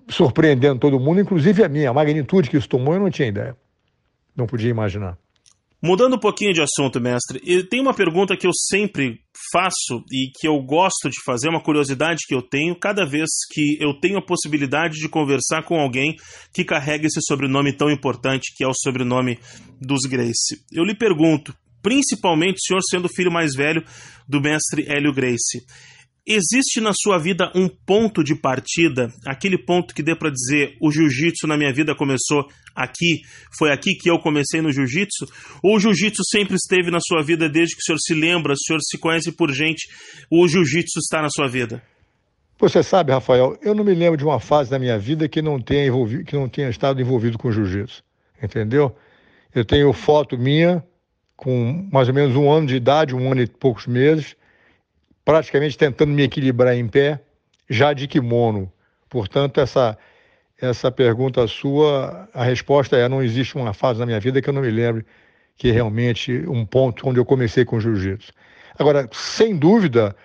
surpreendendo 0.09 0.81
todo 0.81 0.99
mundo, 0.99 1.21
inclusive 1.21 1.63
a 1.63 1.69
minha. 1.69 1.91
A 1.91 1.95
magnitude 1.95 2.51
que 2.51 2.57
isso 2.57 2.69
tomou 2.69 2.95
eu 2.95 3.01
não 3.01 3.11
tinha 3.11 3.29
ideia. 3.29 3.57
Não 4.37 4.47
podia 4.47 4.71
imaginar. 4.71 5.19
Mudando 5.81 6.17
um 6.17 6.19
pouquinho 6.19 6.53
de 6.53 6.61
assunto, 6.61 7.01
mestre, 7.01 7.41
tem 7.69 7.81
uma 7.81 7.95
pergunta 7.95 8.37
que 8.37 8.49
eu 8.49 8.51
sempre 8.53 9.21
faço 9.53 10.03
e 10.13 10.29
que 10.35 10.49
eu 10.49 10.61
gosto 10.61 11.09
de 11.09 11.23
fazer, 11.25 11.49
uma 11.49 11.63
curiosidade 11.63 12.25
que 12.27 12.35
eu 12.35 12.43
tenho 12.43 12.75
cada 12.77 13.05
vez 13.07 13.29
que 13.53 13.79
eu 13.81 13.95
tenho 13.95 14.19
a 14.19 14.25
possibilidade 14.25 14.95
de 14.95 15.09
conversar 15.09 15.63
com 15.63 15.79
alguém 15.79 16.17
que 16.53 16.65
carrega 16.65 17.07
esse 17.07 17.21
sobrenome 17.23 17.73
tão 17.73 17.89
importante 17.93 18.53
que 18.57 18.65
é 18.65 18.67
o 18.67 18.75
sobrenome 18.75 19.39
dos 19.81 20.01
Grace. 20.01 20.61
Eu 20.73 20.83
lhe 20.83 20.97
pergunto, 20.97 21.55
principalmente 21.89 22.57
o 22.57 22.67
senhor 22.67 22.81
sendo 22.83 23.07
o 23.07 23.09
filho 23.09 23.33
mais 23.33 23.55
velho 23.55 23.83
do 24.29 24.43
mestre 24.43 24.85
Hélio 24.87 25.15
Grace, 25.15 25.65
Existe 26.31 26.79
na 26.79 26.93
sua 26.93 27.17
vida 27.17 27.51
um 27.55 27.67
ponto 27.67 28.23
de 28.23 28.35
partida, 28.35 29.11
aquele 29.27 29.57
ponto 29.57 29.95
que 29.95 30.03
dê 30.03 30.15
para 30.15 30.31
dizer 30.31 30.77
o 30.79 30.91
jiu-jitsu 30.91 31.47
na 31.47 31.57
minha 31.57 31.73
vida 31.73 31.97
começou 31.97 32.47
aqui, 32.77 33.23
foi 33.57 33.73
aqui 33.73 33.95
que 33.95 34.11
eu 34.11 34.19
comecei 34.19 34.61
no 34.61 34.71
jiu-jitsu? 34.71 35.25
Ou 35.63 35.77
o 35.77 35.81
jiu-jitsu 35.81 36.23
sempre 36.31 36.55
esteve 36.55 36.91
na 36.91 36.99
sua 37.01 37.23
vida 37.23 37.49
desde 37.49 37.75
que 37.75 37.81
o 37.81 37.83
senhor 37.83 37.99
se 37.99 38.13
lembra, 38.13 38.53
o 38.53 38.59
senhor 38.59 38.79
se 38.83 38.99
conhece 38.99 39.33
por 39.33 39.51
gente, 39.51 39.89
o 40.31 40.47
jiu-jitsu 40.47 40.99
está 40.99 41.23
na 41.23 41.31
sua 41.31 41.49
vida? 41.49 41.83
Você 42.59 42.83
sabe, 42.83 43.11
Rafael, 43.11 43.57
eu 43.63 43.75
não 43.75 43.83
me 43.83 43.95
lembro 43.95 44.19
de 44.19 44.25
uma 44.25 44.39
fase 44.39 44.71
da 44.71 44.79
minha 44.79 44.99
vida 44.99 45.27
que 45.31 45.41
não 45.41 45.59
tenha, 45.59 45.87
envolvido, 45.87 46.25
que 46.25 46.37
não 46.37 46.47
tenha 46.47 46.69
estado 46.69 47.01
envolvido 47.01 47.39
com 47.39 47.51
jiu-jitsu, 47.51 48.03
entendeu? 48.43 48.95
Eu 49.55 49.65
tenho 49.65 49.91
foto 49.95 50.37
minha 50.37 50.85
com 51.39 51.89
mais 51.93 52.09
ou 52.09 52.15
menos 52.15 52.35
um 52.35 52.51
ano 52.51 52.67
de 52.67 52.75
idade, 52.75 53.15
um 53.15 53.31
ano 53.31 53.41
e 53.41 53.47
poucos 53.47 53.87
meses, 53.87 54.35
praticamente 55.25 55.79
tentando 55.79 56.13
me 56.13 56.25
equilibrar 56.25 56.75
em 56.75 56.89
pé, 56.89 57.21
já 57.71 57.93
de 57.93 58.09
kimono. 58.09 58.71
Portanto, 59.09 59.61
essa, 59.61 59.97
essa 60.61 60.91
pergunta 60.91 61.47
sua, 61.47 62.29
a 62.35 62.43
resposta 62.43 62.97
é: 62.97 63.09
não 63.09 63.23
existe 63.23 63.57
uma 63.57 63.73
fase 63.73 64.01
na 64.01 64.07
minha 64.07 64.19
vida 64.19 64.43
que 64.43 64.51
eu 64.51 64.53
não 64.53 64.63
me 64.63 64.71
lembre 64.71 65.07
que 65.57 65.71
realmente 65.71 66.45
um 66.49 66.67
ponto 66.67 67.09
onde 67.09 67.21
eu 67.21 67.25
comecei 67.25 67.65
com 67.65 67.79
jiu-jitsu. 67.79 68.33
Agora, 68.77 69.09
sem 69.13 69.57
dúvida, 69.57 70.17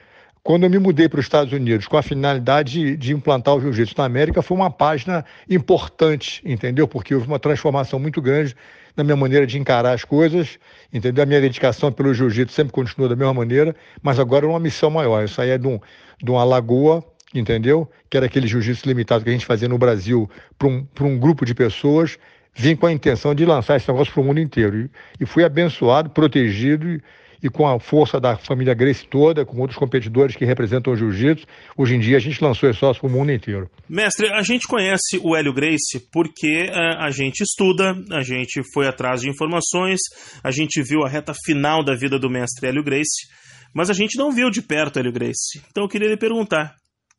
quando 0.44 0.66
eu 0.66 0.70
me 0.70 0.78
mudei 0.78 1.08
para 1.08 1.20
os 1.20 1.26
Estados 1.26 1.54
Unidos 1.54 1.88
com 1.88 1.96
a 1.96 2.04
finalidade 2.04 2.74
de, 2.74 2.98
de 2.98 3.14
implantar 3.14 3.56
o 3.56 3.62
jiu-jitsu 3.62 3.96
na 3.98 4.04
América, 4.04 4.42
foi 4.42 4.58
uma 4.58 4.70
página 4.70 5.24
importante, 5.50 6.42
entendeu? 6.44 6.86
Porque 6.86 7.16
houve 7.16 7.28
uma 7.28 7.40
transformação 7.40 7.98
muito 7.98 8.22
grande 8.22 8.54
na 8.96 9.06
minha 9.06 9.16
maneira 9.16 9.48
de 9.48 9.58
encarar 9.58 9.94
as 9.94 10.04
coisas, 10.04 10.60
entendeu? 10.92 11.24
A 11.24 11.26
minha 11.26 11.40
dedicação 11.40 11.92
pelo 11.94 12.14
jiu-jitsu 12.14 12.54
sempre 12.54 12.74
continua 12.74 13.08
da 13.08 13.16
mesma 13.16 13.34
maneira, 13.34 13.74
mas 14.02 14.20
agora 14.20 14.46
é 14.46 14.50
uma 14.50 14.60
missão 14.60 14.92
maior. 14.92 15.22
Eu 15.22 15.30
saí 15.30 15.58
de, 15.58 15.66
um, 15.66 15.80
de 16.22 16.30
uma 16.30 16.44
lagoa, 16.44 17.02
entendeu? 17.34 17.90
Que 18.10 18.18
era 18.18 18.26
aquele 18.26 18.46
jiu-jitsu 18.46 18.86
limitado 18.86 19.24
que 19.24 19.30
a 19.30 19.34
gente 19.34 19.46
fazia 19.46 19.70
no 19.70 19.78
Brasil 19.78 20.30
para 20.60 20.68
um, 20.68 20.86
um 21.00 21.18
grupo 21.18 21.46
de 21.46 21.56
pessoas, 21.56 22.20
vim 22.54 22.76
com 22.76 22.86
a 22.86 22.92
intenção 22.92 23.34
de 23.34 23.46
lançar 23.46 23.78
esse 23.78 23.90
negócio 23.90 24.14
para 24.14 24.22
o 24.22 24.26
mundo 24.26 24.42
inteiro. 24.42 24.78
E, 24.78 25.24
e 25.24 25.26
fui 25.26 25.46
abençoado, 25.46 26.10
protegido 26.10 26.90
e, 26.90 27.02
e 27.44 27.50
com 27.50 27.68
a 27.68 27.78
força 27.78 28.22
da 28.22 28.38
família 28.38 28.74
Grace 28.74 29.06
toda, 29.06 29.46
com 29.46 29.60
outros 29.60 29.78
competidores 29.78 30.34
que 30.34 30.46
representam 30.46 30.94
o 30.94 30.96
jiu-jitsu, 30.96 31.46
hoje 31.78 31.96
em 31.96 32.00
dia 32.00 32.16
a 32.16 32.20
gente 32.20 32.42
lançou 32.42 32.70
esse 32.70 32.80
sócio 32.80 33.02
para 33.02 33.10
o 33.10 33.12
mundo 33.12 33.34
inteiro. 33.34 33.70
Mestre, 33.90 34.32
a 34.32 34.42
gente 34.42 34.66
conhece 34.66 35.20
o 35.22 35.36
Hélio 35.36 35.54
Grace 35.54 36.00
porque 36.10 36.70
uh, 36.70 37.02
a 37.02 37.12
gente 37.12 37.42
estuda, 37.42 37.94
a 38.12 38.24
gente 38.24 38.62
foi 38.74 38.88
atrás 38.88 39.22
de 39.22 39.30
informações, 39.30 40.00
a 40.42 40.52
gente 40.52 40.82
viu 40.82 41.04
a 41.04 41.10
reta 41.10 41.34
final 41.46 41.84
da 41.84 41.94
vida 41.94 42.18
do 42.18 42.30
mestre 42.30 42.70
Hélio 42.70 42.84
Grace, 42.84 43.28
mas 43.76 43.90
a 43.90 43.94
gente 43.94 44.18
não 44.18 44.32
viu 44.32 44.50
de 44.50 44.62
perto 44.62 45.00
Hélio 45.00 45.12
Grace. 45.12 45.62
Então 45.70 45.84
eu 45.84 45.90
queria 45.90 46.08
lhe 46.08 46.18
perguntar, 46.18 46.74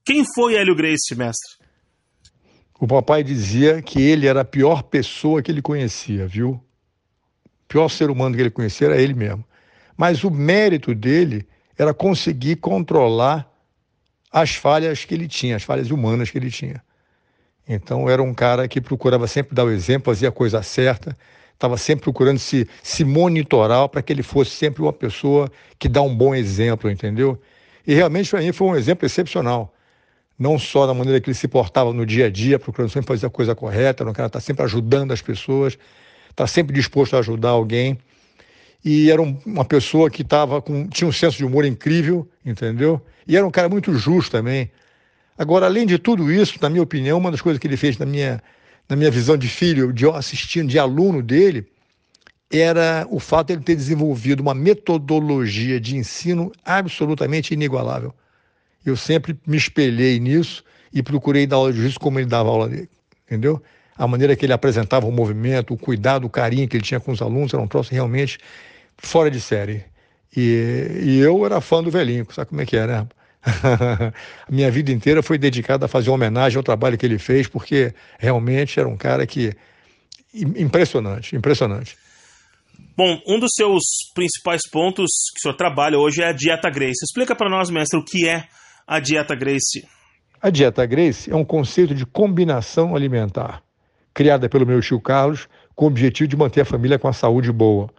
quem 0.06 0.24
foi 0.34 0.54
Hélio 0.54 0.74
Grace, 0.74 1.14
mestre? 1.14 1.62
O 2.80 2.86
papai 2.86 3.22
dizia 3.22 3.82
que 3.82 4.00
ele 4.00 4.26
era 4.26 4.40
a 4.40 4.44
pior 4.44 4.82
pessoa 4.84 5.42
que 5.42 5.50
ele 5.50 5.60
conhecia, 5.60 6.26
viu? 6.26 6.50
O 6.50 7.68
pior 7.68 7.88
ser 7.88 8.10
humano 8.10 8.34
que 8.34 8.40
ele 8.40 8.50
conhecia 8.50 8.88
era 8.88 9.00
ele 9.00 9.14
mesmo. 9.14 9.44
Mas 9.96 10.24
o 10.24 10.30
mérito 10.30 10.94
dele 10.94 11.46
era 11.78 11.92
conseguir 11.92 12.56
controlar 12.56 13.50
as 14.30 14.54
falhas 14.54 15.04
que 15.04 15.14
ele 15.14 15.28
tinha, 15.28 15.56
as 15.56 15.62
falhas 15.62 15.90
humanas 15.90 16.30
que 16.30 16.38
ele 16.38 16.50
tinha. 16.50 16.82
Então 17.68 18.10
era 18.10 18.22
um 18.22 18.34
cara 18.34 18.66
que 18.68 18.80
procurava 18.80 19.26
sempre 19.26 19.54
dar 19.54 19.64
o 19.64 19.70
exemplo, 19.70 20.12
fazia 20.12 20.28
a 20.28 20.32
coisa 20.32 20.62
certa, 20.62 21.16
estava 21.52 21.76
sempre 21.76 22.02
procurando 22.02 22.38
se, 22.38 22.68
se 22.82 23.04
monitorar 23.04 23.88
para 23.88 24.02
que 24.02 24.12
ele 24.12 24.22
fosse 24.22 24.50
sempre 24.50 24.82
uma 24.82 24.92
pessoa 24.92 25.50
que 25.78 25.88
dá 25.88 26.02
um 26.02 26.14
bom 26.14 26.34
exemplo, 26.34 26.90
entendeu? 26.90 27.40
E 27.86 27.94
realmente 27.94 28.28
para 28.30 28.40
mim 28.40 28.52
foi 28.52 28.66
um 28.66 28.76
exemplo 28.76 29.06
excepcional. 29.06 29.72
Não 30.36 30.58
só 30.58 30.84
da 30.86 30.92
maneira 30.92 31.20
que 31.20 31.30
ele 31.30 31.36
se 31.36 31.46
portava 31.46 31.92
no 31.92 32.04
dia 32.04 32.26
a 32.26 32.30
dia, 32.30 32.58
procurando 32.58 32.90
sempre 32.90 33.06
fazer 33.06 33.26
a 33.26 33.30
coisa 33.30 33.54
correta, 33.54 34.02
era 34.02 34.10
um 34.10 34.12
cara 34.12 34.28
que 34.28 34.36
está 34.36 34.40
sempre 34.40 34.64
ajudando 34.64 35.12
as 35.12 35.22
pessoas, 35.22 35.78
está 36.28 36.46
sempre 36.46 36.74
disposto 36.74 37.14
a 37.14 37.20
ajudar 37.20 37.50
alguém 37.50 37.98
e 38.84 39.10
era 39.10 39.22
um, 39.22 39.38
uma 39.46 39.64
pessoa 39.64 40.10
que 40.10 40.22
tava 40.22 40.60
com, 40.60 40.86
tinha 40.88 41.08
um 41.08 41.12
senso 41.12 41.38
de 41.38 41.44
humor 41.44 41.64
incrível, 41.64 42.28
entendeu? 42.44 43.00
E 43.26 43.36
era 43.36 43.46
um 43.46 43.50
cara 43.50 43.68
muito 43.68 43.94
justo 43.94 44.32
também. 44.32 44.70
Agora, 45.38 45.64
além 45.66 45.86
de 45.86 45.98
tudo 45.98 46.30
isso, 46.30 46.58
na 46.60 46.68
minha 46.68 46.82
opinião, 46.82 47.18
uma 47.18 47.30
das 47.30 47.40
coisas 47.40 47.58
que 47.58 47.66
ele 47.66 47.78
fez 47.78 47.96
na 47.96 48.04
minha, 48.04 48.42
na 48.88 48.94
minha 48.94 49.10
visão 49.10 49.36
de 49.36 49.48
filho, 49.48 49.92
de 49.92 50.06
assistindo, 50.10 50.68
de 50.68 50.78
aluno 50.78 51.22
dele, 51.22 51.66
era 52.52 53.06
o 53.10 53.18
fato 53.18 53.48
de 53.48 53.54
ele 53.54 53.62
ter 53.62 53.74
desenvolvido 53.74 54.40
uma 54.40 54.54
metodologia 54.54 55.80
de 55.80 55.96
ensino 55.96 56.52
absolutamente 56.62 57.54
inigualável. 57.54 58.14
Eu 58.84 58.96
sempre 58.96 59.36
me 59.46 59.56
espelhei 59.56 60.20
nisso 60.20 60.62
e 60.92 61.02
procurei 61.02 61.46
dar 61.46 61.56
aula 61.56 61.72
de 61.72 61.80
juízo 61.80 61.98
como 61.98 62.18
ele 62.18 62.26
dava 62.26 62.50
aula 62.50 62.68
dele, 62.68 62.90
entendeu? 63.26 63.62
A 63.96 64.06
maneira 64.06 64.36
que 64.36 64.44
ele 64.44 64.52
apresentava 64.52 65.06
o 65.06 65.12
movimento, 65.12 65.72
o 65.72 65.78
cuidado, 65.78 66.26
o 66.26 66.30
carinho 66.30 66.68
que 66.68 66.76
ele 66.76 66.84
tinha 66.84 67.00
com 67.00 67.12
os 67.12 67.22
alunos, 67.22 67.54
era 67.54 67.62
um 67.62 67.66
troço 67.66 67.92
realmente 67.92 68.38
fora 68.98 69.30
de 69.30 69.40
série. 69.40 69.84
E, 70.36 71.02
e 71.02 71.18
eu 71.20 71.44
era 71.46 71.60
fã 71.60 71.82
do 71.82 71.90
velhinho, 71.90 72.26
sabe 72.32 72.48
como 72.48 72.60
é 72.60 72.66
que 72.66 72.76
é, 72.76 72.86
né? 72.86 73.06
a 74.48 74.50
minha 74.50 74.70
vida 74.70 74.90
inteira 74.90 75.22
foi 75.22 75.36
dedicada 75.36 75.84
a 75.84 75.88
fazer 75.88 76.10
homenagem 76.10 76.56
ao 76.56 76.62
trabalho 76.62 76.96
que 76.96 77.04
ele 77.04 77.18
fez, 77.18 77.46
porque 77.46 77.94
realmente 78.18 78.80
era 78.80 78.88
um 78.88 78.96
cara 78.96 79.26
que. 79.26 79.54
impressionante, 80.34 81.36
impressionante. 81.36 81.96
Bom, 82.96 83.20
um 83.26 83.38
dos 83.38 83.50
seus 83.54 83.82
principais 84.14 84.68
pontos 84.68 85.10
que 85.34 85.40
o 85.40 85.42
senhor 85.42 85.56
trabalha 85.56 85.98
hoje 85.98 86.22
é 86.22 86.28
a 86.28 86.32
dieta 86.32 86.70
Grace. 86.70 87.04
Explica 87.04 87.34
para 87.34 87.50
nós, 87.50 87.70
mestre, 87.70 87.98
o 87.98 88.04
que 88.04 88.28
é 88.28 88.44
a 88.86 89.00
dieta 89.00 89.34
Grace. 89.34 89.86
A 90.40 90.50
dieta 90.50 90.84
Grace 90.86 91.30
é 91.30 91.34
um 91.34 91.44
conceito 91.44 91.94
de 91.94 92.06
combinação 92.06 92.94
alimentar, 92.94 93.62
criada 94.12 94.48
pelo 94.48 94.66
meu 94.66 94.80
tio 94.80 95.00
Carlos, 95.00 95.48
com 95.74 95.86
o 95.86 95.88
objetivo 95.88 96.28
de 96.28 96.36
manter 96.36 96.60
a 96.60 96.64
família 96.64 96.98
com 96.98 97.08
a 97.08 97.12
saúde 97.12 97.50
boa. 97.50 97.90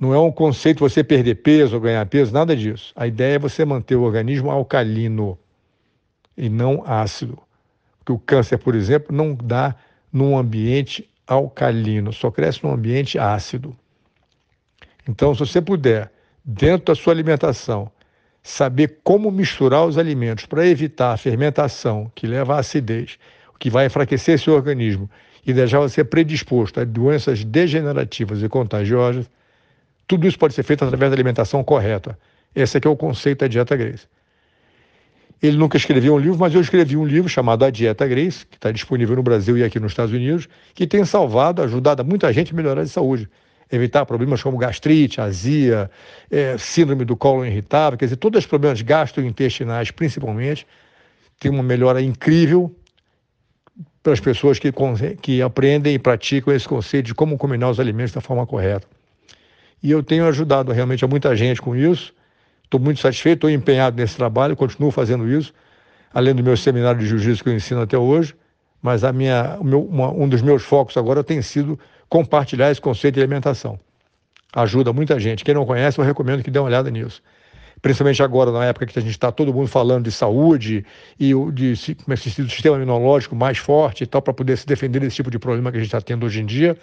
Não 0.00 0.14
é 0.14 0.18
um 0.18 0.32
conceito 0.32 0.80
você 0.80 1.04
perder 1.04 1.34
peso 1.36 1.74
ou 1.74 1.80
ganhar 1.80 2.06
peso, 2.06 2.32
nada 2.32 2.56
disso. 2.56 2.90
A 2.96 3.06
ideia 3.06 3.34
é 3.34 3.38
você 3.38 3.66
manter 3.66 3.96
o 3.96 4.02
organismo 4.02 4.50
alcalino 4.50 5.38
e 6.34 6.48
não 6.48 6.82
ácido. 6.86 7.38
Porque 7.98 8.12
o 8.12 8.18
câncer, 8.18 8.56
por 8.56 8.74
exemplo, 8.74 9.14
não 9.14 9.34
dá 9.34 9.76
num 10.10 10.38
ambiente 10.38 11.06
alcalino, 11.26 12.14
só 12.14 12.30
cresce 12.30 12.64
num 12.64 12.72
ambiente 12.72 13.18
ácido. 13.18 13.76
Então, 15.06 15.34
se 15.34 15.40
você 15.40 15.60
puder, 15.60 16.10
dentro 16.42 16.86
da 16.86 16.94
sua 16.94 17.12
alimentação, 17.12 17.92
saber 18.42 19.00
como 19.04 19.30
misturar 19.30 19.84
os 19.84 19.98
alimentos 19.98 20.46
para 20.46 20.66
evitar 20.66 21.12
a 21.12 21.16
fermentação 21.18 22.10
que 22.14 22.26
leva 22.26 22.54
à 22.54 22.60
acidez, 22.60 23.18
o 23.54 23.58
que 23.58 23.68
vai 23.68 23.84
enfraquecer 23.84 24.38
seu 24.38 24.54
organismo 24.54 25.10
e 25.46 25.52
deixar 25.52 25.80
você 25.80 26.02
predisposto 26.02 26.80
a 26.80 26.84
doenças 26.84 27.44
degenerativas 27.44 28.42
e 28.42 28.48
contagiosas, 28.48 29.28
tudo 30.10 30.26
isso 30.26 30.36
pode 30.36 30.54
ser 30.54 30.64
feito 30.64 30.84
através 30.84 31.08
da 31.08 31.14
alimentação 31.14 31.62
correta. 31.62 32.18
Esse 32.52 32.78
aqui 32.78 32.88
é 32.88 32.90
o 32.90 32.96
conceito 32.96 33.38
da 33.38 33.46
dieta 33.46 33.76
Grace. 33.76 34.08
Ele 35.40 35.56
nunca 35.56 35.76
escreveu 35.76 36.14
um 36.16 36.18
livro, 36.18 36.36
mas 36.36 36.52
eu 36.52 36.60
escrevi 36.60 36.96
um 36.96 37.04
livro 37.04 37.28
chamado 37.28 37.64
A 37.64 37.70
Dieta 37.70 38.08
Grace, 38.08 38.44
que 38.44 38.56
está 38.56 38.72
disponível 38.72 39.14
no 39.14 39.22
Brasil 39.22 39.56
e 39.56 39.62
aqui 39.62 39.78
nos 39.78 39.92
Estados 39.92 40.12
Unidos, 40.12 40.48
que 40.74 40.84
tem 40.84 41.04
salvado, 41.04 41.62
ajudado 41.62 42.04
muita 42.04 42.32
gente 42.32 42.52
a 42.52 42.56
melhorar 42.56 42.82
de 42.82 42.88
saúde. 42.88 43.30
Evitar 43.70 44.04
problemas 44.04 44.42
como 44.42 44.58
gastrite, 44.58 45.20
azia, 45.20 45.88
é, 46.28 46.58
síndrome 46.58 47.04
do 47.04 47.16
colo 47.16 47.46
irritável, 47.46 47.96
quer 47.96 48.06
dizer, 48.06 48.16
todos 48.16 48.40
os 48.40 48.46
problemas 48.46 48.82
gastrointestinais, 48.82 49.92
principalmente, 49.92 50.66
tem 51.38 51.52
uma 51.52 51.62
melhora 51.62 52.02
incrível 52.02 52.74
para 54.02 54.12
as 54.12 54.18
pessoas 54.18 54.58
que, 54.58 54.72
que 55.22 55.40
aprendem 55.40 55.94
e 55.94 56.00
praticam 56.00 56.52
esse 56.52 56.66
conceito 56.66 57.06
de 57.06 57.14
como 57.14 57.38
combinar 57.38 57.70
os 57.70 57.78
alimentos 57.78 58.12
da 58.12 58.20
forma 58.20 58.44
correta. 58.44 58.88
E 59.82 59.90
eu 59.90 60.02
tenho 60.02 60.26
ajudado 60.26 60.72
realmente 60.72 61.04
a 61.04 61.08
muita 61.08 61.34
gente 61.34 61.60
com 61.60 61.74
isso. 61.74 62.12
Estou 62.64 62.78
muito 62.78 63.00
satisfeito, 63.00 63.38
estou 63.38 63.50
empenhado 63.50 63.96
nesse 63.96 64.16
trabalho, 64.16 64.56
continuo 64.56 64.90
fazendo 64.90 65.28
isso, 65.28 65.52
além 66.12 66.34
do 66.34 66.42
meu 66.42 66.56
seminário 66.56 67.00
de 67.00 67.06
jiu-jitsu 67.06 67.42
que 67.42 67.50
eu 67.50 67.54
ensino 67.54 67.80
até 67.80 67.98
hoje. 67.98 68.34
Mas 68.82 69.04
a 69.04 69.12
minha, 69.12 69.58
meu, 69.62 69.82
uma, 69.82 70.10
um 70.10 70.28
dos 70.28 70.42
meus 70.42 70.62
focos 70.62 70.96
agora 70.96 71.24
tem 71.24 71.42
sido 71.42 71.78
compartilhar 72.08 72.70
esse 72.70 72.80
conceito 72.80 73.14
de 73.14 73.20
alimentação. 73.20 73.78
Ajuda 74.54 74.92
muita 74.92 75.18
gente. 75.18 75.44
Quem 75.44 75.54
não 75.54 75.66
conhece, 75.66 75.98
eu 75.98 76.04
recomendo 76.04 76.42
que 76.42 76.50
dê 76.50 76.58
uma 76.58 76.66
olhada 76.66 76.90
nisso 76.90 77.22
principalmente 77.82 78.22
agora, 78.22 78.50
na 78.52 78.64
época 78.64 78.86
que 78.86 78.98
a 78.98 79.02
gente 79.02 79.12
está 79.12 79.32
todo 79.32 79.52
mundo 79.52 79.68
falando 79.68 80.04
de 80.04 80.12
saúde 80.12 80.84
e 81.18 81.32
de 81.52 81.96
como 82.04 82.14
é 82.14 82.16
que 82.16 82.42
do 82.42 82.50
sistema 82.50 82.76
imunológico 82.76 83.34
mais 83.34 83.58
forte 83.58 84.04
e 84.04 84.06
tal, 84.06 84.20
para 84.20 84.34
poder 84.34 84.56
se 84.56 84.66
defender 84.66 85.00
desse 85.00 85.16
tipo 85.16 85.30
de 85.30 85.38
problema 85.38 85.70
que 85.70 85.78
a 85.78 85.80
gente 85.80 85.88
está 85.88 86.00
tendo 86.00 86.26
hoje 86.26 86.40
em 86.40 86.46
dia, 86.46 86.76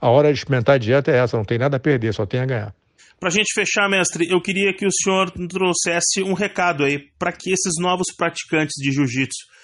a 0.00 0.08
hora 0.08 0.32
de 0.32 0.38
experimentar 0.38 0.76
a 0.76 0.78
dieta 0.78 1.10
é 1.10 1.18
essa, 1.18 1.36
não 1.36 1.44
tem 1.44 1.58
nada 1.58 1.76
a 1.76 1.80
perder, 1.80 2.12
só 2.12 2.26
tem 2.26 2.40
a 2.40 2.46
ganhar. 2.46 2.74
Para 3.18 3.28
a 3.28 3.32
gente 3.32 3.54
fechar, 3.54 3.88
mestre, 3.88 4.28
eu 4.28 4.40
queria 4.40 4.74
que 4.74 4.86
o 4.86 4.90
senhor 4.92 5.30
trouxesse 5.30 6.22
um 6.22 6.34
recado 6.34 6.84
aí 6.84 6.98
para 7.18 7.32
que 7.32 7.50
esses 7.50 7.74
novos 7.80 8.08
praticantes 8.16 8.74
de 8.76 8.92
jiu-jitsu 8.92 9.54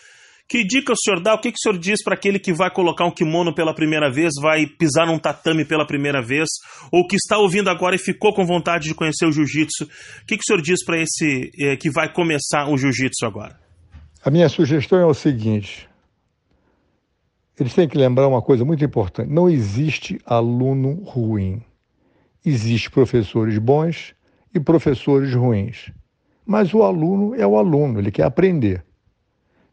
que 0.51 0.65
dica 0.65 0.93
o 0.93 0.97
senhor 0.97 1.23
dá? 1.23 1.35
O 1.35 1.41
que, 1.41 1.53
que 1.53 1.57
o 1.57 1.63
senhor 1.63 1.79
diz 1.79 2.03
para 2.03 2.15
aquele 2.15 2.41
que 2.41 2.53
vai 2.53 2.69
colocar 2.69 3.07
um 3.07 3.11
kimono 3.13 3.55
pela 3.55 3.73
primeira 3.73 4.11
vez, 4.11 4.33
vai 4.43 4.67
pisar 4.67 5.07
num 5.07 5.17
tatame 5.17 5.65
pela 5.65 5.87
primeira 5.87 6.21
vez, 6.21 6.49
ou 6.91 7.07
que 7.07 7.15
está 7.15 7.39
ouvindo 7.39 7.71
agora 7.71 7.95
e 7.95 7.99
ficou 7.99 8.35
com 8.35 8.45
vontade 8.45 8.89
de 8.89 8.95
conhecer 8.95 9.27
o 9.27 9.33
jiu-jitsu? 9.33 9.85
O 9.85 10.27
que, 10.27 10.37
que 10.37 10.43
o 10.43 10.45
senhor 10.45 10.61
diz 10.61 10.85
para 10.85 11.01
esse 11.01 11.53
eh, 11.57 11.77
que 11.77 11.89
vai 11.89 12.13
começar 12.13 12.69
o 12.69 12.77
jiu-jitsu 12.77 13.25
agora? 13.25 13.57
A 14.25 14.31
minha 14.31 14.49
sugestão 14.49 14.99
é 14.99 15.07
o 15.07 15.15
seguinte: 15.15 15.89
eles 17.59 17.75
têm 17.75 17.89
que 17.89 17.99
lembrar 17.99 18.29
uma 18.29 18.43
coisa 18.43 18.65
muito 18.65 18.85
importante: 18.85 19.31
não 19.31 19.49
existe 19.49 20.21
aluno 20.25 21.03
ruim. 21.05 21.63
Existem 22.45 22.91
professores 22.91 23.59
bons 23.59 24.15
e 24.55 24.59
professores 24.59 25.35
ruins. 25.35 25.93
Mas 26.47 26.73
o 26.73 26.83
aluno 26.83 27.35
é 27.35 27.47
o 27.47 27.57
aluno, 27.57 27.99
ele 27.99 28.11
quer 28.11 28.25
aprender. 28.25 28.85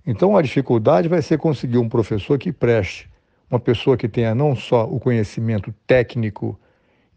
Então 0.05 0.37
a 0.37 0.41
dificuldade 0.41 1.07
vai 1.07 1.21
ser 1.21 1.37
conseguir 1.37 1.77
um 1.77 1.89
professor 1.89 2.37
que 2.37 2.51
preste, 2.51 3.09
uma 3.49 3.59
pessoa 3.59 3.97
que 3.97 4.07
tenha 4.07 4.35
não 4.35 4.55
só 4.55 4.85
o 4.85 4.99
conhecimento 4.99 5.73
técnico 5.85 6.59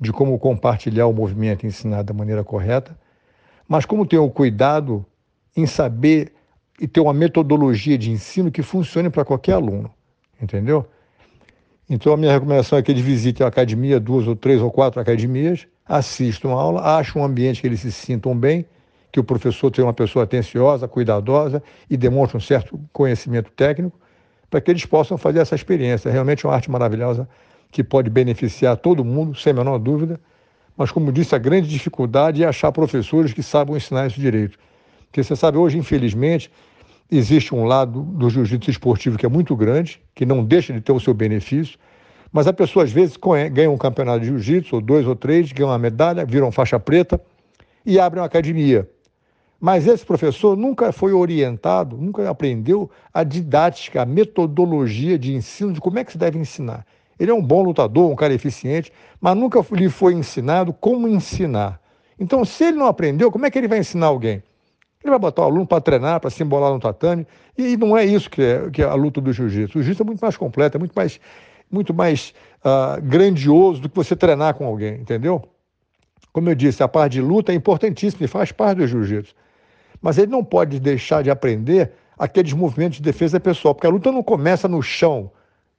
de 0.01 0.13
como 0.13 0.39
compartilhar 0.39 1.07
o 1.07 1.13
movimento 1.13 1.65
e 1.65 1.67
ensinar 1.67 2.03
da 2.03 2.15
maneira 2.15 2.43
correta, 2.43 2.99
mas 3.69 3.85
como 3.85 4.07
ter 4.07 4.19
o 4.19 4.31
cuidado 4.31 5.05
em 5.57 5.67
saber 5.67 6.33
e 6.81 6.89
ter 6.89 7.01
uma 7.01 7.13
metodologia 7.13 7.99
de 7.99 8.11
ensino 8.11 8.51
que 8.51 8.63
funcione 8.63 9.11
para 9.11 9.25
qualquer 9.25 9.53
aluno, 9.53 9.93
entendeu? 10.41 10.87
Então 11.89 12.13
a 12.13 12.17
minha 12.17 12.33
recomendação 12.33 12.79
é 12.79 12.83
que 12.83 12.91
ele 12.91 13.03
visite 13.03 13.43
a 13.43 13.47
academia, 13.47 13.99
duas 13.99 14.27
ou 14.27 14.37
três 14.37 14.61
ou 14.61 14.71
quatro 14.71 15.01
academias, 15.01 15.67
assista 15.85 16.47
uma 16.47 16.61
aula, 16.61 16.99
ache 16.99 17.19
um 17.19 17.25
ambiente 17.25 17.61
que 17.61 17.67
eles 17.67 17.81
se 17.81 17.91
sintam 17.91 18.37
bem 18.37 18.65
que 19.13 19.19
o 19.19 19.25
professor 19.25 19.71
seja 19.75 19.87
uma 19.87 19.93
pessoa 19.93 20.25
atenciosa, 20.25 20.87
cuidadosa 20.87 21.63
e 21.89 21.97
demonstre 21.97 22.37
um 22.37 22.41
certo 22.41 22.81
conhecimento 22.93 23.51
técnico, 23.51 23.99
para 24.49 24.61
que 24.61 24.71
eles 24.71 24.85
possam 24.87 25.19
fazer 25.19 25.41
essa 25.41 25.55
experiência. 25.55 26.09
É 26.09 26.13
realmente 26.13 26.47
uma 26.47 26.55
arte 26.55 26.71
maravilhosa 26.71 27.29
que 27.71 27.83
pode 27.85 28.11
beneficiar 28.11 28.77
todo 28.77 29.05
mundo, 29.05 29.37
sem 29.37 29.53
a 29.53 29.55
menor 29.55 29.79
dúvida, 29.79 30.21
mas, 30.77 30.91
como 30.91 31.13
disse, 31.13 31.35
a 31.35 31.39
grande 31.39 31.69
dificuldade 31.69 32.43
é 32.43 32.47
achar 32.47 32.73
professores 32.73 33.33
que 33.33 33.43
saibam 33.43 33.77
ensinar 33.77 34.07
isso 34.07 34.19
direito. 34.19 34.59
Porque 35.07 35.23
você 35.23 35.37
sabe, 35.37 35.59
hoje, 35.59 35.77
infelizmente, 35.77 36.51
existe 37.11 37.55
um 37.55 37.65
lado 37.65 38.03
do 38.03 38.31
jiu-jitsu 38.31 38.71
esportivo 38.71 39.19
que 39.19 39.27
é 39.27 39.29
muito 39.29 39.57
grande, 39.57 40.01
que 40.15 40.25
não 40.25 40.45
deixa 40.45 40.73
de 40.73 40.81
ter 40.81 40.93
o 40.93 41.01
seu 41.01 41.13
benefício, 41.13 41.79
mas 42.33 42.47
a 42.47 42.53
pessoa, 42.53 42.85
às 42.85 42.93
vezes, 42.93 43.17
ganha 43.53 43.71
um 43.71 43.77
campeonato 43.77 44.21
de 44.21 44.27
jiu-jitsu, 44.27 44.77
ou 44.77 44.81
dois 44.81 45.07
ou 45.07 45.17
três, 45.17 45.51
ganha 45.51 45.69
uma 45.69 45.79
medalha, 45.79 46.25
viram 46.25 46.53
faixa 46.53 46.79
preta 46.79 47.21
e 47.85 47.99
abre 47.99 48.21
uma 48.21 48.27
academia. 48.27 48.89
Mas 49.61 49.87
esse 49.87 50.07
professor 50.07 50.57
nunca 50.57 50.93
foi 50.93 51.13
orientado, 51.13 51.97
nunca 51.99 52.29
aprendeu 52.31 52.89
a 53.13 53.25
didática, 53.25 54.03
a 54.03 54.07
metodologia 54.07 55.19
de 55.19 55.35
ensino, 55.35 55.73
de 55.73 55.81
como 55.81 55.99
é 55.99 56.05
que 56.05 56.13
se 56.13 56.19
deve 56.19 56.39
ensinar. 56.39 56.87
Ele 57.19 57.31
é 57.31 57.35
um 57.35 57.43
bom 57.43 57.63
lutador, 57.63 58.11
um 58.11 58.17
cara 58.17 58.33
eficiente, 58.33 58.91
mas 59.21 59.37
nunca 59.37 59.63
lhe 59.73 59.91
foi 59.91 60.15
ensinado 60.15 60.73
como 60.73 61.07
ensinar. 61.07 61.79
Então, 62.19 62.45
se 62.45 62.65
ele 62.65 62.79
não 62.79 62.87
aprendeu, 62.87 63.31
como 63.31 63.45
é 63.45 63.51
que 63.51 63.59
ele 63.59 63.69
vai 63.69 63.81
ensinar 63.81 64.07
alguém? 64.07 64.43
Ele 65.03 65.11
vai 65.11 65.19
botar 65.19 65.43
o 65.43 65.45
aluno 65.47 65.67
para 65.67 65.81
treinar, 65.81 66.21
para 66.21 66.31
se 66.31 66.43
embolar 66.43 66.73
no 66.73 66.79
tatame, 66.79 67.27
e 67.57 67.77
não 67.77 67.97
é 67.97 68.05
isso 68.05 68.29
que 68.29 68.43
é, 68.43 68.71
que 68.71 68.83
é 68.83 68.85
a 68.85 68.95
luta 68.95 69.21
do 69.21 69.33
jiu-jitsu. 69.33 69.79
O 69.79 69.83
jiu-jitsu 69.83 70.03
é 70.03 70.07
muito 70.07 70.21
mais 70.21 70.37
completo, 70.37 70.77
é 70.77 70.79
muito 70.79 70.93
mais, 70.95 71.19
muito 71.71 71.95
mais 71.95 72.35
uh, 72.65 73.01
grandioso 73.03 73.81
do 73.81 73.89
que 73.89 73.97
você 73.97 74.15
treinar 74.15 74.55
com 74.55 74.67
alguém, 74.67 74.95
entendeu? 74.95 75.43
Como 76.33 76.49
eu 76.51 76.55
disse, 76.55 76.83
a 76.83 76.89
parte 76.89 77.15
de 77.15 77.23
luta 77.23 77.51
é 77.51 77.55
importantíssima 77.55 78.25
e 78.25 78.29
faz 78.29 78.53
parte 78.53 78.79
do 78.79 78.87
jiu-jitsu 78.87 79.35
mas 80.01 80.19
ele 80.19 80.31
não 80.31 80.43
pode 80.43 80.81
deixar 80.81 81.23
de 81.23 81.31
aprender 81.31 81.93
aqueles 82.19 82.53
movimentos 82.53 82.99
de 82.99 83.03
defesa 83.03 83.39
pessoal, 83.39 83.75
porque 83.75 83.87
a 83.87 83.91
luta 83.91 84.11
não 84.11 84.23
começa 84.23 84.69
no 84.69 84.83
chão, 84.83 85.31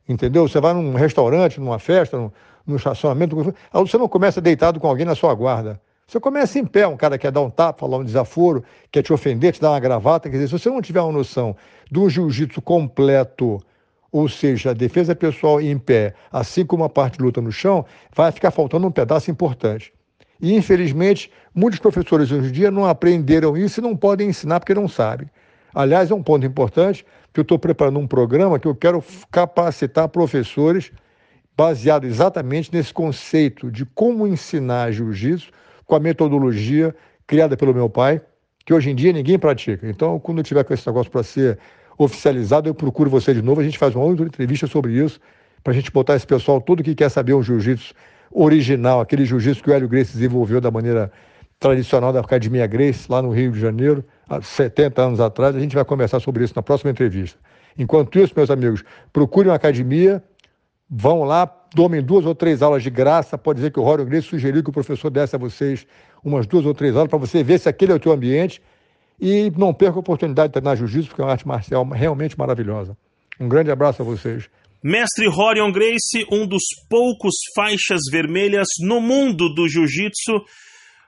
entendeu? 0.07 0.47
Você 0.47 0.59
vai 0.59 0.73
num 0.73 0.93
restaurante, 0.93 1.59
numa 1.59 1.79
festa, 1.79 2.17
num, 2.17 2.31
num 2.65 2.75
estacionamento, 2.75 3.35
a 3.71 3.79
luta 3.79 3.91
você 3.91 3.97
não 3.97 4.07
começa 4.07 4.41
deitado 4.41 4.79
com 4.79 4.87
alguém 4.87 5.05
na 5.05 5.15
sua 5.15 5.33
guarda. 5.33 5.81
Você 6.11 6.19
começa 6.19 6.59
em 6.59 6.65
pé, 6.65 6.85
um 6.85 6.97
cara 6.97 7.17
quer 7.17 7.31
dar 7.31 7.39
um 7.39 7.49
tapa, 7.49 7.79
falar 7.79 7.99
um 7.99 8.03
desaforo, 8.03 8.65
quer 8.91 9.01
te 9.01 9.13
ofender, 9.13 9.53
te 9.53 9.61
dar 9.61 9.69
uma 9.69 9.79
gravata. 9.79 10.29
Quer 10.29 10.35
dizer, 10.35 10.47
se 10.47 10.59
você 10.59 10.69
não 10.69 10.81
tiver 10.81 10.99
uma 10.99 11.13
noção 11.13 11.55
do 11.89 12.09
jiu-jitsu 12.09 12.61
completo, 12.61 13.63
ou 14.11 14.27
seja, 14.27 14.71
a 14.71 14.73
defesa 14.73 15.15
pessoal 15.15 15.61
em 15.61 15.77
pé, 15.77 16.13
assim 16.29 16.65
como 16.65 16.83
a 16.83 16.89
parte 16.89 17.17
de 17.17 17.23
luta 17.23 17.39
no 17.39 17.49
chão, 17.49 17.85
vai 18.13 18.29
ficar 18.29 18.51
faltando 18.51 18.85
um 18.85 18.91
pedaço 18.91 19.31
importante. 19.31 19.93
E, 20.41 20.53
infelizmente, 20.53 21.31
muitos 21.55 21.79
professores 21.79 22.29
hoje 22.29 22.49
em 22.49 22.51
dia 22.51 22.69
não 22.69 22.85
aprenderam 22.85 23.55
isso 23.55 23.79
e 23.79 23.81
não 23.81 23.95
podem 23.95 24.27
ensinar 24.27 24.59
porque 24.59 24.73
não 24.73 24.89
sabem. 24.89 25.29
Aliás, 25.73 26.11
é 26.11 26.13
um 26.13 26.21
ponto 26.21 26.45
importante, 26.45 27.05
que 27.31 27.39
eu 27.39 27.43
estou 27.43 27.57
preparando 27.57 27.99
um 27.99 28.05
programa 28.05 28.59
que 28.59 28.67
eu 28.67 28.75
quero 28.75 29.01
capacitar 29.31 30.09
professores 30.09 30.91
baseado 31.55 32.03
exatamente 32.03 32.69
nesse 32.73 32.93
conceito 32.93 33.71
de 33.71 33.85
como 33.85 34.27
ensinar 34.27 34.91
jiu-jitsu 34.91 35.49
com 35.91 35.95
a 35.97 35.99
metodologia 35.99 36.95
criada 37.27 37.57
pelo 37.57 37.73
meu 37.73 37.89
pai, 37.89 38.21
que 38.65 38.73
hoje 38.73 38.89
em 38.89 38.95
dia 38.95 39.11
ninguém 39.11 39.37
pratica. 39.37 39.89
Então, 39.89 40.17
quando 40.21 40.37
eu 40.37 40.43
tiver 40.45 40.63
com 40.63 40.73
esse 40.73 40.87
negócio 40.87 41.11
para 41.11 41.21
ser 41.21 41.59
oficializado, 41.97 42.69
eu 42.69 42.73
procuro 42.73 43.09
você 43.09 43.33
de 43.33 43.41
novo, 43.41 43.59
a 43.59 43.63
gente 43.65 43.77
faz 43.77 43.93
uma 43.93 44.05
outra 44.05 44.25
entrevista 44.25 44.67
sobre 44.67 44.93
isso, 44.93 45.19
para 45.61 45.73
a 45.73 45.75
gente 45.75 45.91
botar 45.91 46.15
esse 46.15 46.25
pessoal 46.25 46.61
todo 46.61 46.81
que 46.81 46.95
quer 46.95 47.09
saber 47.09 47.33
o 47.33 47.43
jiu-jitsu 47.43 47.93
original, 48.31 49.01
aquele 49.01 49.25
jiu-jitsu 49.25 49.61
que 49.61 49.69
o 49.69 49.73
Hélio 49.73 49.89
Grace 49.89 50.13
desenvolveu 50.13 50.61
da 50.61 50.71
maneira 50.71 51.11
tradicional 51.59 52.13
da 52.13 52.21
Academia 52.21 52.65
Grace, 52.67 53.11
lá 53.11 53.21
no 53.21 53.31
Rio 53.31 53.51
de 53.51 53.59
Janeiro, 53.59 54.01
há 54.29 54.41
70 54.41 55.01
anos 55.01 55.19
atrás. 55.19 55.57
A 55.57 55.59
gente 55.59 55.75
vai 55.75 55.83
conversar 55.83 56.21
sobre 56.21 56.45
isso 56.45 56.53
na 56.55 56.63
próxima 56.63 56.89
entrevista. 56.89 57.37
Enquanto 57.77 58.17
isso, 58.17 58.31
meus 58.33 58.49
amigos, 58.49 58.81
procurem 59.11 59.49
uma 59.49 59.57
academia, 59.57 60.23
vão 60.91 61.23
lá, 61.23 61.47
tomem 61.47 62.03
duas 62.03 62.25
ou 62.25 62.35
três 62.35 62.61
aulas 62.61 62.83
de 62.83 62.89
graça. 62.89 63.37
Pode 63.37 63.57
dizer 63.57 63.71
que 63.71 63.79
o 63.79 63.93
Hélio 63.93 64.05
Grace 64.05 64.27
sugeriu 64.27 64.61
que 64.61 64.69
o 64.69 64.73
professor 64.73 65.09
desse 65.09 65.35
a 65.35 65.39
vocês 65.39 65.87
umas 66.23 66.45
duas 66.45 66.65
ou 66.65 66.73
três 66.73 66.93
aulas 66.95 67.09
para 67.09 67.17
você 67.17 67.41
ver 67.41 67.59
se 67.59 67.69
aquele 67.69 67.93
é 67.93 67.95
o 67.95 67.99
teu 67.99 68.11
ambiente. 68.11 68.61
E 69.19 69.51
não 69.55 69.73
perca 69.73 69.97
a 69.97 69.99
oportunidade 69.99 70.49
de 70.49 70.53
treinar 70.53 70.75
jiu-jitsu, 70.75 71.09
porque 71.09 71.21
é 71.21 71.25
uma 71.25 71.31
arte 71.31 71.47
marcial 71.47 71.87
realmente 71.87 72.37
maravilhosa. 72.37 72.97
Um 73.39 73.47
grande 73.47 73.71
abraço 73.71 74.01
a 74.01 74.05
vocês. 74.05 74.49
Mestre 74.83 75.27
Rorion 75.27 75.71
Grace, 75.71 76.25
um 76.31 76.47
dos 76.47 76.63
poucos 76.89 77.35
faixas 77.55 78.01
vermelhas 78.11 78.67
no 78.81 78.99
mundo 78.99 79.53
do 79.53 79.67
jiu-jitsu. 79.67 80.41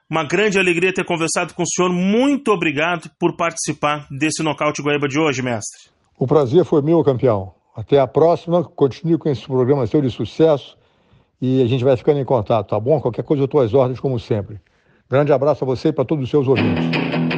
Uma 0.07 0.23
grande 0.23 0.59
alegria 0.59 0.93
ter 0.93 1.03
conversado 1.03 1.55
com 1.55 1.63
o 1.63 1.67
senhor. 1.67 1.91
Muito 1.91 2.51
obrigado 2.51 3.09
por 3.19 3.35
participar 3.35 4.07
desse 4.11 4.43
nocaute 4.43 4.81
Guaíba 4.81 5.07
de 5.07 5.19
hoje, 5.19 5.41
mestre. 5.41 5.89
O 6.19 6.27
prazer 6.27 6.63
foi 6.65 6.83
meu, 6.83 7.03
campeão. 7.03 7.51
Até 7.75 7.99
a 7.99 8.07
próxima. 8.07 8.63
Continue 8.63 9.17
com 9.17 9.29
esse 9.29 9.45
programa 9.45 9.87
seu 9.87 10.01
de 10.01 10.09
sucesso 10.09 10.77
e 11.41 11.61
a 11.61 11.67
gente 11.67 11.83
vai 11.83 11.97
ficando 11.97 12.19
em 12.19 12.25
contato, 12.25 12.69
tá 12.69 12.79
bom? 12.79 13.01
Qualquer 13.01 13.23
coisa 13.23 13.43
eu 13.43 13.45
estou 13.45 13.61
às 13.61 13.73
ordens, 13.73 13.99
como 13.99 14.19
sempre. 14.19 14.59
Grande 15.09 15.33
abraço 15.33 15.63
a 15.63 15.67
você 15.67 15.89
e 15.89 15.93
para 15.93 16.05
todos 16.05 16.23
os 16.23 16.29
seus 16.29 16.47
ouvintes. 16.47 17.32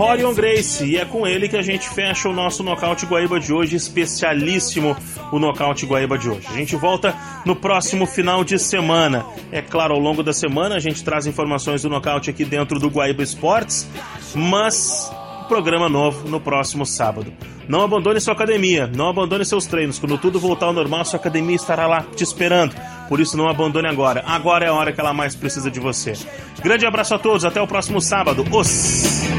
Rorion 0.00 0.32
Grace 0.32 0.82
e 0.82 0.96
é 0.96 1.04
com 1.04 1.26
ele 1.26 1.46
que 1.46 1.58
a 1.58 1.62
gente 1.62 1.86
fecha 1.90 2.26
o 2.26 2.32
nosso 2.32 2.62
nocaute 2.62 3.04
Guaíba 3.04 3.38
de 3.38 3.52
hoje, 3.52 3.76
especialíssimo 3.76 4.96
o 5.30 5.38
nocaute 5.38 5.84
Guaíba 5.84 6.16
de 6.16 6.26
hoje. 6.26 6.46
A 6.48 6.54
gente 6.54 6.74
volta 6.74 7.14
no 7.44 7.54
próximo 7.54 8.06
final 8.06 8.42
de 8.42 8.58
semana. 8.58 9.26
É 9.52 9.60
claro, 9.60 9.92
ao 9.92 10.00
longo 10.00 10.22
da 10.22 10.32
semana 10.32 10.76
a 10.76 10.80
gente 10.80 11.04
traz 11.04 11.26
informações 11.26 11.82
do 11.82 11.90
nocaute 11.90 12.30
aqui 12.30 12.46
dentro 12.46 12.80
do 12.80 12.88
Guaíba 12.88 13.22
Esportes, 13.22 13.86
mas 14.34 15.12
programa 15.48 15.86
novo 15.86 16.26
no 16.30 16.40
próximo 16.40 16.86
sábado. 16.86 17.30
Não 17.68 17.82
abandone 17.82 18.22
sua 18.22 18.32
academia, 18.32 18.86
não 18.86 19.06
abandone 19.06 19.44
seus 19.44 19.66
treinos. 19.66 19.98
Quando 19.98 20.16
tudo 20.16 20.40
voltar 20.40 20.64
ao 20.64 20.72
normal, 20.72 21.04
sua 21.04 21.20
academia 21.20 21.56
estará 21.56 21.86
lá 21.86 22.06
te 22.16 22.24
esperando. 22.24 22.74
Por 23.06 23.20
isso, 23.20 23.36
não 23.36 23.50
abandone 23.50 23.86
agora. 23.86 24.24
Agora 24.26 24.64
é 24.64 24.68
a 24.68 24.72
hora 24.72 24.94
que 24.94 25.00
ela 25.00 25.12
mais 25.12 25.36
precisa 25.36 25.70
de 25.70 25.78
você. 25.78 26.14
Grande 26.62 26.86
abraço 26.86 27.14
a 27.14 27.18
todos, 27.18 27.44
até 27.44 27.60
o 27.60 27.66
próximo 27.66 28.00
sábado. 28.00 28.46
Os 28.50 29.38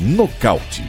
Nocaute 0.00 0.82